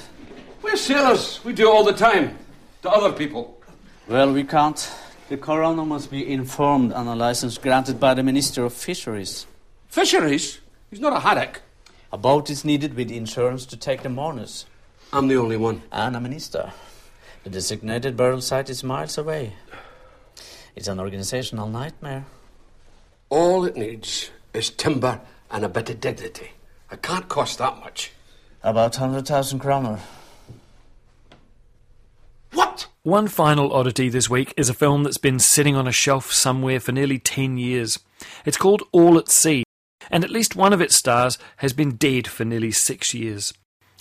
We're 0.61 0.77
sailors. 0.77 1.43
We 1.43 1.55
do 1.55 1.71
it 1.71 1.73
all 1.73 1.85
the 1.85 1.95
time. 1.95 2.37
To 2.83 2.91
other 2.91 3.13
people. 3.13 3.63
Well, 4.07 4.31
we 4.31 4.45
can't. 4.45 4.93
The 5.31 5.39
coroner 5.39 5.87
must 5.87 6.11
be 6.11 6.31
informed 6.31 6.93
on 6.93 7.07
a 7.07 7.17
license 7.17 7.57
granted 7.57 7.99
by 7.99 8.13
the 8.13 8.23
Minister 8.23 8.67
of 8.67 8.75
Fisheries. 8.75 9.47
Fisheries? 9.89 10.61
He's 10.91 11.01
not 11.01 11.17
a 11.17 11.21
haddock. 11.21 11.63
A 12.13 12.19
boat 12.19 12.51
is 12.51 12.63
needed 12.63 12.93
with 12.93 13.11
insurance 13.11 13.65
to 13.65 13.77
take 13.79 14.03
the 14.03 14.11
mourners. 14.11 14.67
I'm 15.15 15.29
the 15.29 15.39
only 15.39 15.57
one. 15.57 15.81
And 15.91 16.15
a 16.15 16.21
minister. 16.21 16.75
The 17.49 17.55
designated 17.55 18.15
burial 18.15 18.43
site 18.43 18.69
is 18.69 18.85
miles 18.85 19.17
away. 19.17 19.55
It's 20.77 20.87
an 20.87 21.01
organizational 21.01 21.67
nightmare. 21.67 22.27
All 23.31 23.65
it 23.65 23.75
needs 23.75 24.31
is 24.53 24.69
timber 24.69 25.23
and 25.51 25.65
a 25.65 25.69
bit 25.71 25.89
of 25.89 25.99
dignity. 25.99 26.51
It 26.93 27.01
can't 27.01 27.27
cost 27.27 27.57
that 27.57 27.79
much. 27.79 28.13
About 28.63 29.01
100,000 29.01 29.61
kroner. 29.61 30.01
What? 32.53 32.87
One 33.03 33.29
final 33.29 33.73
oddity 33.73 34.11
this 34.11 34.29
week 34.29 34.53
is 34.59 34.69
a 34.69 34.75
film 34.75 35.05
that's 35.05 35.17
been 35.17 35.39
sitting 35.39 35.75
on 35.75 35.89
a 35.89 35.91
shelf 35.91 36.31
somewhere 36.31 36.81
for 36.81 36.93
nearly 36.93 37.19
10 37.19 37.57
years. 37.57 37.99
It's 38.45 38.59
called 38.59 38.83
All 38.93 39.17
at 39.17 39.31
Sea, 39.31 39.65
and 40.11 40.23
at 40.23 40.29
least 40.29 40.55
one 40.55 40.75
of 40.75 40.83
its 40.83 40.97
stars 40.97 41.39
has 41.57 41.73
been 41.73 41.97
dead 41.97 42.27
for 42.27 42.45
nearly 42.45 42.73
six 42.73 43.15
years. 43.15 43.55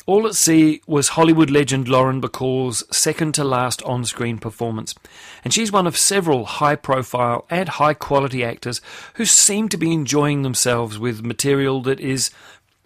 All 0.08 0.26
at 0.26 0.36
Sea 0.36 0.82
was 0.88 1.10
Hollywood 1.10 1.50
legend 1.50 1.90
Lauren 1.90 2.22
Bacall's 2.22 2.82
second 2.96 3.34
to 3.34 3.44
last 3.44 3.84
on 3.84 4.06
screen 4.06 4.38
performance, 4.38 4.96
and 5.44 5.54
she's 5.54 5.70
one 5.70 5.86
of 5.86 5.98
several 5.98 6.46
high 6.46 6.78
profile 6.78 7.46
and 7.50 7.68
high 7.68 7.94
quality 7.94 8.42
actors 8.42 8.80
who 9.16 9.26
seem 9.26 9.68
to 9.68 9.76
be 9.76 9.92
enjoying 9.92 10.44
themselves 10.44 10.98
with 10.98 11.26
material 11.26 11.82
that 11.82 12.00
is, 12.00 12.32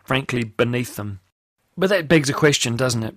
frankly, 0.04 0.44
beneath 0.44 0.96
them. 0.96 1.20
But 1.78 1.92
that 1.92 2.08
begs 2.08 2.28
a 2.28 2.34
question, 2.34 2.76
doesn't 2.76 3.04
it? 3.04 3.16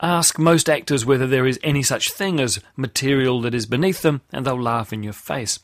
Ask 0.00 0.38
most 0.38 0.70
actors 0.70 1.04
whether 1.04 1.26
there 1.26 1.46
is 1.46 1.60
any 1.62 1.82
such 1.82 2.10
thing 2.10 2.40
as 2.40 2.58
material 2.74 3.42
that 3.42 3.54
is 3.54 3.66
beneath 3.66 4.00
them, 4.00 4.22
and 4.32 4.46
they'll 4.46 4.58
laugh 4.58 4.94
in 4.94 5.02
your 5.02 5.12
face. 5.12 5.60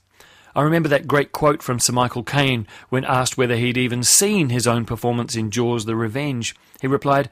I 0.55 0.61
remember 0.61 0.91
that 0.91 1.09
great 1.09 1.33
quote 1.33 1.63
from 1.63 1.79
Sir 1.79 1.95
Michael 1.95 2.23
Caine 2.23 2.67
when 2.91 3.07
asked 3.07 3.39
whether 3.39 3.57
he'd 3.57 3.79
even 3.79 4.03
seen 4.03 4.51
his 4.51 4.67
own 4.67 4.85
performance 4.85 5.37
in 5.37 5.51
Jaws 5.51 5.87
the 5.87 5.97
Revenge. 5.97 6.55
He 6.83 6.87
replied, 6.87 7.31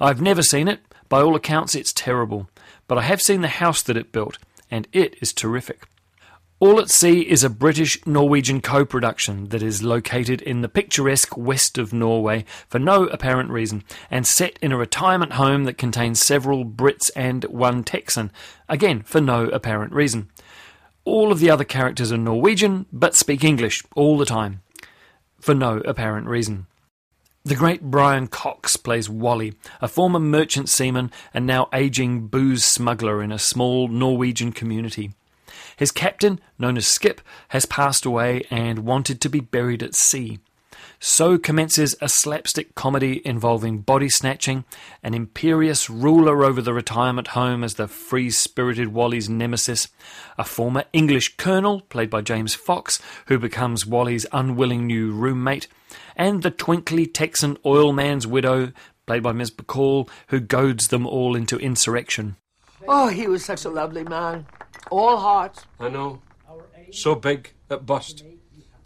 I've 0.00 0.20
never 0.20 0.42
seen 0.42 0.68
it. 0.68 0.80
By 1.08 1.22
all 1.22 1.34
accounts, 1.34 1.74
it's 1.74 1.92
terrible. 1.92 2.48
But 2.86 2.98
I 2.98 3.02
have 3.02 3.20
seen 3.20 3.40
the 3.40 3.48
house 3.48 3.82
that 3.82 3.96
it 3.96 4.12
built, 4.12 4.38
and 4.70 4.86
it 4.92 5.16
is 5.20 5.32
terrific. 5.32 5.86
All 6.60 6.80
at 6.80 6.90
Sea 6.90 7.20
is 7.20 7.44
a 7.44 7.50
British 7.50 8.04
Norwegian 8.04 8.60
co 8.60 8.84
production 8.84 9.50
that 9.50 9.62
is 9.62 9.84
located 9.84 10.42
in 10.42 10.60
the 10.60 10.68
picturesque 10.68 11.36
west 11.36 11.78
of 11.78 11.92
Norway 11.92 12.44
for 12.68 12.80
no 12.80 13.04
apparent 13.04 13.50
reason 13.50 13.84
and 14.10 14.26
set 14.26 14.58
in 14.60 14.72
a 14.72 14.76
retirement 14.76 15.34
home 15.34 15.64
that 15.64 15.78
contains 15.78 16.20
several 16.20 16.64
Brits 16.64 17.12
and 17.14 17.44
one 17.44 17.84
Texan, 17.84 18.32
again 18.68 19.02
for 19.02 19.20
no 19.20 19.44
apparent 19.50 19.92
reason. 19.92 20.30
All 21.04 21.30
of 21.30 21.38
the 21.38 21.48
other 21.48 21.62
characters 21.62 22.10
are 22.10 22.18
Norwegian 22.18 22.86
but 22.92 23.14
speak 23.14 23.44
English 23.44 23.84
all 23.94 24.18
the 24.18 24.24
time 24.24 24.62
for 25.40 25.54
no 25.54 25.78
apparent 25.84 26.26
reason. 26.26 26.66
The 27.44 27.54
great 27.54 27.82
Brian 27.82 28.26
Cox 28.26 28.76
plays 28.76 29.08
Wally, 29.08 29.54
a 29.80 29.88
former 29.88 30.18
merchant 30.18 30.68
seaman 30.68 31.10
and 31.32 31.46
now 31.46 31.68
aging 31.72 32.26
booze 32.26 32.64
smuggler 32.64 33.22
in 33.22 33.32
a 33.32 33.38
small 33.38 33.88
Norwegian 33.88 34.52
community. 34.52 35.12
His 35.76 35.92
captain, 35.92 36.40
known 36.58 36.76
as 36.76 36.86
Skip, 36.86 37.20
has 37.48 37.64
passed 37.64 38.04
away 38.04 38.42
and 38.50 38.80
wanted 38.80 39.20
to 39.20 39.30
be 39.30 39.40
buried 39.40 39.82
at 39.82 39.94
sea. 39.94 40.40
So 41.00 41.38
commences 41.38 41.94
a 42.00 42.08
slapstick 42.08 42.74
comedy 42.74 43.24
involving 43.24 43.78
body 43.78 44.08
snatching, 44.08 44.64
an 45.02 45.14
imperious 45.14 45.88
ruler 45.88 46.44
over 46.44 46.60
the 46.60 46.74
retirement 46.74 47.28
home 47.28 47.62
as 47.62 47.74
the 47.74 47.86
free 47.86 48.30
spirited 48.30 48.88
Wally's 48.88 49.28
nemesis, 49.28 49.88
a 50.36 50.44
former 50.44 50.84
English 50.92 51.36
colonel, 51.36 51.82
played 51.82 52.10
by 52.10 52.20
James 52.20 52.54
Fox, 52.54 53.00
who 53.26 53.38
becomes 53.38 53.86
Wally's 53.86 54.26
unwilling 54.32 54.86
new 54.86 55.12
roommate, 55.12 55.68
and 56.16 56.42
the 56.42 56.50
twinkly 56.50 57.06
Texan 57.06 57.56
oil 57.64 57.92
man's 57.92 58.26
widow, 58.26 58.72
played 59.06 59.22
by 59.22 59.32
Ms. 59.32 59.52
Bacall, 59.52 60.08
who 60.28 60.40
goads 60.40 60.88
them 60.88 61.06
all 61.06 61.36
into 61.36 61.58
insurrection. 61.58 62.36
Oh, 62.86 63.08
he 63.08 63.26
was 63.26 63.44
such 63.44 63.64
a 63.64 63.70
lovely 63.70 64.04
man. 64.04 64.46
All 64.90 65.16
heart. 65.16 65.64
I 65.78 65.88
know. 65.88 66.22
So 66.90 67.14
big, 67.14 67.52
it 67.70 67.84
bust. 67.86 68.24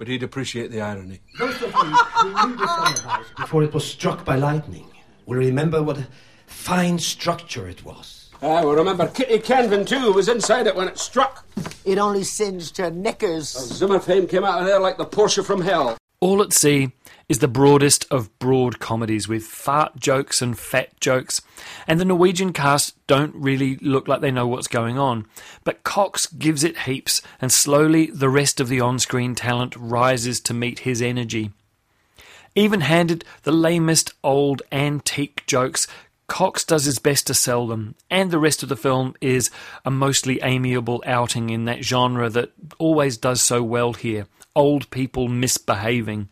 But 0.03 0.09
he'd 0.09 0.25
appreciate 0.25 0.73
the 0.73 0.81
irony. 0.81 1.21
Those 1.39 1.63
of 1.63 1.71
you 1.71 1.79
who 1.79 2.49
knew 2.49 2.57
the 2.57 2.67
summer 2.67 3.09
house 3.09 3.27
before 3.37 3.63
it 3.63 3.73
was 3.73 3.85
struck 3.85 4.25
by 4.25 4.35
lightning 4.35 4.89
will 5.27 5.37
remember 5.37 5.81
what 5.81 5.97
a 5.97 6.09
fine 6.49 6.99
structure 6.99 7.69
it 7.69 7.85
was. 7.85 8.31
Ah, 8.43 8.55
I 8.55 8.65
will 8.65 8.75
remember 8.75 9.07
Kitty 9.07 9.39
Canvin, 9.39 9.87
too, 9.87 10.13
was 10.13 10.29
inside 10.29 10.67
it 10.67 10.75
when 10.75 10.89
it 10.89 10.99
struck. 10.99 11.47
It 11.85 11.99
only 11.99 12.25
singed 12.25 12.79
her 12.79 12.91
knickers. 12.91 13.55
Oh, 13.57 13.61
Zimmer 13.61 14.01
fame 14.01 14.27
came 14.27 14.43
out 14.43 14.59
of 14.59 14.67
there 14.67 14.81
like 14.81 14.99
the 14.99 15.07
Porsche 15.07 15.47
from 15.47 15.61
hell. 15.61 15.97
All 16.19 16.43
at 16.43 16.53
Sea 16.53 16.91
is 17.29 17.39
the 17.39 17.49
broadest 17.49 18.07
of 18.11 18.39
broad 18.39 18.79
comedies 18.79 19.29
with 19.29 19.45
fart 19.45 19.97
jokes 19.97 20.43
and 20.43 20.59
fat 20.59 20.99
jokes, 21.01 21.41
and 21.87 21.99
the 21.99 22.05
Norwegian 22.05 22.53
cast 22.53 22.95
don't 23.07 23.35
really 23.35 23.77
look 23.77 24.09
like 24.09 24.21
they 24.21 24.31
know 24.31 24.47
what's 24.47 24.69
going 24.69 24.99
on. 24.99 25.27
But 25.65 25.85
Cox 25.85 26.27
gives 26.27 26.65
it 26.65 26.81
heaps, 26.81 27.23
and 27.41 27.53
slowly 27.53 28.07
the 28.07 28.29
rest 28.29 28.61
of 28.61 28.69
the 28.69 28.81
on 28.81 28.99
screen 28.99 29.35
talent 29.35 29.75
rises 29.77 30.41
to 30.41 30.55
meet 30.55 30.81
his 30.81 31.01
energy. 31.01 31.51
Even 32.55 32.83
handed 32.83 33.25
the 33.45 33.53
lamest 33.53 34.13
old 34.23 34.63
antique 34.71 35.45
jokes, 35.47 35.87
Cox 36.27 36.65
does 36.65 36.85
his 36.85 36.99
best 36.99 37.27
to 37.27 37.35
sell 37.35 37.67
them, 37.67 37.95
and 38.11 38.31
the 38.31 38.39
rest 38.39 38.63
of 38.63 38.69
the 38.69 38.77
film 38.77 39.15
is 39.21 39.51
a 39.85 39.91
mostly 39.91 40.41
amiable 40.43 41.03
outing 41.07 41.51
in 41.51 41.65
that 41.67 41.85
genre 41.85 42.29
that 42.31 42.53
always 42.79 43.17
does 43.17 43.43
so 43.43 43.63
well 43.63 43.93
here 43.93 44.27
old 44.55 44.91
people 44.91 45.29
misbehaving. 45.29 46.29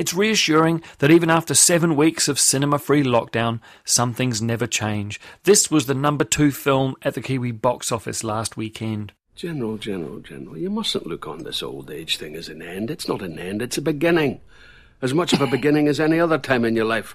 It's 0.00 0.14
reassuring 0.14 0.82
that 1.00 1.10
even 1.10 1.28
after 1.28 1.52
seven 1.52 1.94
weeks 1.94 2.26
of 2.26 2.40
cinema 2.40 2.78
free 2.78 3.04
lockdown, 3.04 3.60
some 3.84 4.14
things 4.14 4.40
never 4.40 4.66
change. 4.66 5.20
This 5.44 5.70
was 5.70 5.84
the 5.84 5.92
number 5.92 6.24
two 6.24 6.52
film 6.52 6.94
at 7.02 7.12
the 7.12 7.20
Kiwi 7.20 7.52
box 7.52 7.92
office 7.92 8.24
last 8.24 8.56
weekend. 8.56 9.12
General, 9.36 9.76
General, 9.76 10.20
General, 10.20 10.56
you 10.56 10.70
mustn't 10.70 11.06
look 11.06 11.28
on 11.28 11.44
this 11.44 11.62
old 11.62 11.90
age 11.90 12.16
thing 12.16 12.34
as 12.34 12.48
an 12.48 12.62
end. 12.62 12.90
It's 12.90 13.08
not 13.08 13.20
an 13.20 13.38
end, 13.38 13.60
it's 13.60 13.76
a 13.76 13.82
beginning. 13.82 14.40
As 15.02 15.12
much 15.12 15.34
of 15.34 15.42
a 15.42 15.46
beginning 15.46 15.86
as 15.86 16.00
any 16.00 16.18
other 16.18 16.38
time 16.38 16.64
in 16.64 16.74
your 16.74 16.86
life. 16.86 17.14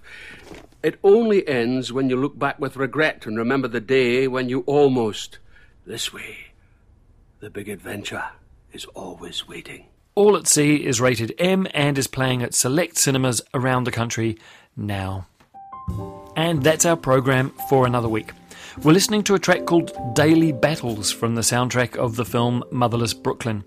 It 0.83 0.99
only 1.03 1.47
ends 1.47 1.91
when 1.91 2.11
you 2.11 2.21
look 2.21 2.37
back 2.37 2.59
with 2.59 2.77
regret 2.77 3.25
and 3.25 3.35
remember 3.35 3.67
the 3.67 3.81
day 3.81 4.27
when 4.27 4.47
you 4.47 4.59
almost. 4.67 5.39
This 5.87 6.13
way. 6.13 6.51
The 7.39 7.49
big 7.49 7.67
adventure 7.67 8.25
is 8.71 8.85
always 8.93 9.47
waiting. 9.47 9.87
All 10.17 10.37
at 10.37 10.47
Sea 10.47 10.77
is 10.77 11.01
rated 11.01 11.33
M 11.37 11.67
and 11.73 11.97
is 11.97 12.07
playing 12.07 12.41
at 12.41 12.53
select 12.53 12.97
cinemas 12.97 13.41
around 13.53 13.83
the 13.83 13.91
country 13.91 14.37
now. 14.77 15.27
And 16.37 16.63
that's 16.63 16.85
our 16.85 16.95
program 16.95 17.51
for 17.67 17.85
another 17.85 18.07
week. 18.07 18.31
We're 18.81 18.93
listening 18.93 19.23
to 19.25 19.35
a 19.35 19.39
track 19.39 19.65
called 19.65 19.91
Daily 20.15 20.53
Battles 20.53 21.11
from 21.11 21.35
the 21.35 21.41
soundtrack 21.41 21.97
of 21.97 22.15
the 22.15 22.23
film 22.23 22.63
Motherless 22.71 23.13
Brooklyn. 23.13 23.65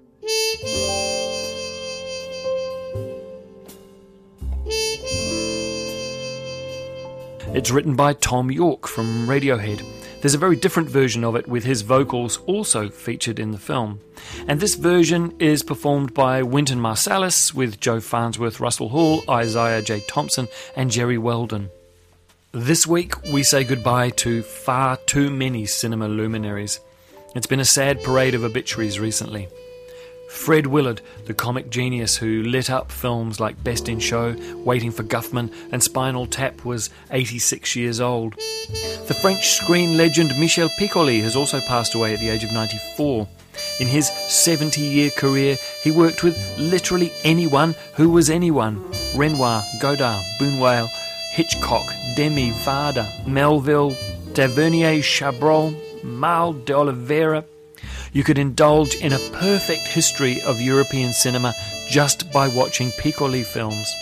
It's 7.55 7.71
written 7.71 7.95
by 7.95 8.15
Thom 8.15 8.51
Yorke 8.51 8.89
from 8.89 9.27
Radiohead. 9.27 9.98
There's 10.21 10.35
a 10.35 10.39
very 10.39 10.57
different 10.57 10.91
version 10.91 11.23
of 11.23 11.37
it 11.37 11.47
with 11.47 11.63
his 11.63 11.83
vocals 11.83 12.39
also 12.47 12.89
featured 12.91 13.39
in 13.39 13.53
the 13.53 13.59
film. 13.59 14.01
And 14.49 14.59
this 14.59 14.75
version 14.75 15.33
is 15.39 15.63
performed 15.63 16.13
by 16.13 16.43
Wynton 16.43 16.81
Marsalis 16.81 17.55
with 17.55 17.79
Joe 17.79 18.01
Farnsworth, 18.01 18.59
Russell 18.59 18.89
Hall, 18.89 19.23
Isaiah 19.31 19.81
J. 19.81 20.01
Thompson, 20.09 20.49
and 20.75 20.91
Jerry 20.91 21.19
Weldon. 21.19 21.71
This 22.51 22.85
week 22.85 23.23
we 23.33 23.45
say 23.45 23.63
goodbye 23.63 24.11
to 24.11 24.43
far 24.43 24.97
too 24.97 25.31
many 25.31 25.67
cinema 25.67 26.09
luminaries. 26.09 26.81
It's 27.37 27.47
been 27.47 27.61
a 27.61 27.65
sad 27.65 28.03
parade 28.03 28.35
of 28.35 28.43
obituaries 28.43 28.99
recently. 28.99 29.47
Fred 30.29 30.67
Willard, 30.67 31.01
the 31.25 31.35
comic 31.35 31.71
genius 31.71 32.17
who 32.17 32.43
lit 32.43 32.71
up 32.71 32.93
films 32.93 33.41
like 33.41 33.63
Best 33.65 33.89
in 33.89 33.99
Show, 33.99 34.37
Waiting 34.57 34.91
for 34.91 35.03
Guffman, 35.03 35.53
and 35.73 35.83
Spinal 35.83 36.27
Tap, 36.27 36.65
was 36.65 36.91
86 37.11 37.75
years 37.75 38.01
old. 38.01 38.35
The 39.07 39.19
French 39.21 39.49
screen 39.57 39.97
legend 39.97 40.39
Michel 40.39 40.69
Piccoli 40.79 41.23
has 41.23 41.35
also 41.35 41.61
passed 41.61 41.95
away 41.95 42.13
at 42.13 42.21
the 42.21 42.29
age 42.29 42.45
of 42.45 42.53
94. 42.53 43.27
In 43.81 43.89
his 43.89 44.09
70 44.09 44.81
year 44.81 45.11
career, 45.11 45.57
he 45.83 45.91
worked 45.91 46.23
with 46.23 46.37
literally 46.59 47.11
anyone 47.25 47.75
who 47.95 48.11
was 48.11 48.31
anyone 48.31 48.85
Renoir, 49.17 49.63
Godard, 49.81 50.23
Buñuel, 50.39 50.89
Hitchcock, 51.33 51.87
Demy, 52.17 52.51
Varda, 52.51 53.27
Melville, 53.27 53.97
Tavernier, 54.35 55.01
Chabrol, 55.01 55.75
Malle 56.05 56.53
de 56.53 56.75
Oliveira. 56.75 57.45
You 58.13 58.25
could 58.25 58.39
indulge 58.39 58.95
in 58.97 59.13
a 59.13 59.31
perfect 59.33 59.87
history 59.87 60.41
of 60.43 60.61
European 60.61 61.13
cinema 61.13 61.55
just 61.89 62.31
by 62.33 62.49
watching 62.49 62.91
Piccoli 62.93 63.45
films. 63.45 63.93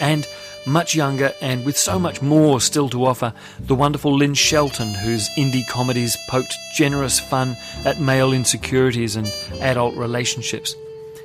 And 0.00 0.26
much 0.66 0.94
younger 0.94 1.32
and 1.40 1.64
with 1.64 1.76
so 1.76 1.98
much 1.98 2.22
more 2.22 2.60
still 2.60 2.88
to 2.90 3.06
offer, 3.06 3.32
the 3.58 3.74
wonderful 3.74 4.16
Lynn 4.16 4.34
Shelton, 4.34 4.92
whose 4.94 5.28
indie 5.30 5.66
comedies 5.66 6.16
poked 6.28 6.54
generous 6.74 7.18
fun 7.18 7.56
at 7.84 8.00
male 8.00 8.32
insecurities 8.32 9.16
and 9.16 9.26
adult 9.60 9.94
relationships. 9.96 10.74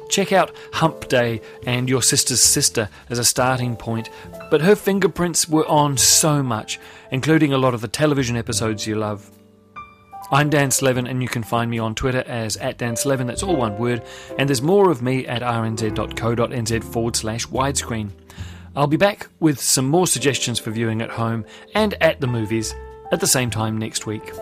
Check 0.09 0.31
out 0.31 0.51
Hump 0.73 1.07
Day 1.07 1.41
and 1.65 1.89
Your 1.89 2.01
Sister's 2.01 2.43
Sister 2.43 2.89
as 3.09 3.19
a 3.19 3.23
starting 3.23 3.75
point, 3.75 4.09
but 4.51 4.61
her 4.61 4.75
fingerprints 4.75 5.49
were 5.49 5.67
on 5.67 5.97
so 5.97 6.43
much, 6.43 6.79
including 7.11 7.53
a 7.53 7.57
lot 7.57 7.73
of 7.73 7.81
the 7.81 7.87
television 7.87 8.37
episodes 8.37 8.85
you 8.85 8.95
love. 8.95 9.29
I'm 10.31 10.49
Dan 10.49 10.71
Slevin, 10.71 11.07
and 11.07 11.21
you 11.21 11.27
can 11.27 11.43
find 11.43 11.69
me 11.69 11.77
on 11.77 11.93
Twitter 11.93 12.23
as 12.25 12.57
at 12.57 12.79
Dan 12.79 12.95
Slevin, 12.95 13.27
that's 13.27 13.43
all 13.43 13.55
one 13.55 13.77
word, 13.77 14.03
and 14.39 14.49
there's 14.49 14.61
more 14.61 14.89
of 14.89 15.01
me 15.01 15.27
at 15.27 15.43
rnz.co.nz 15.43 16.83
forward 16.83 17.15
slash 17.15 17.45
widescreen. 17.47 18.09
I'll 18.75 18.87
be 18.87 18.97
back 18.97 19.27
with 19.39 19.59
some 19.59 19.87
more 19.87 20.07
suggestions 20.07 20.59
for 20.59 20.71
viewing 20.71 21.01
at 21.01 21.11
home 21.11 21.45
and 21.75 21.93
at 22.01 22.21
the 22.21 22.27
movies 22.27 22.73
at 23.11 23.19
the 23.19 23.27
same 23.27 23.51
time 23.51 23.77
next 23.77 24.05
week. 24.07 24.33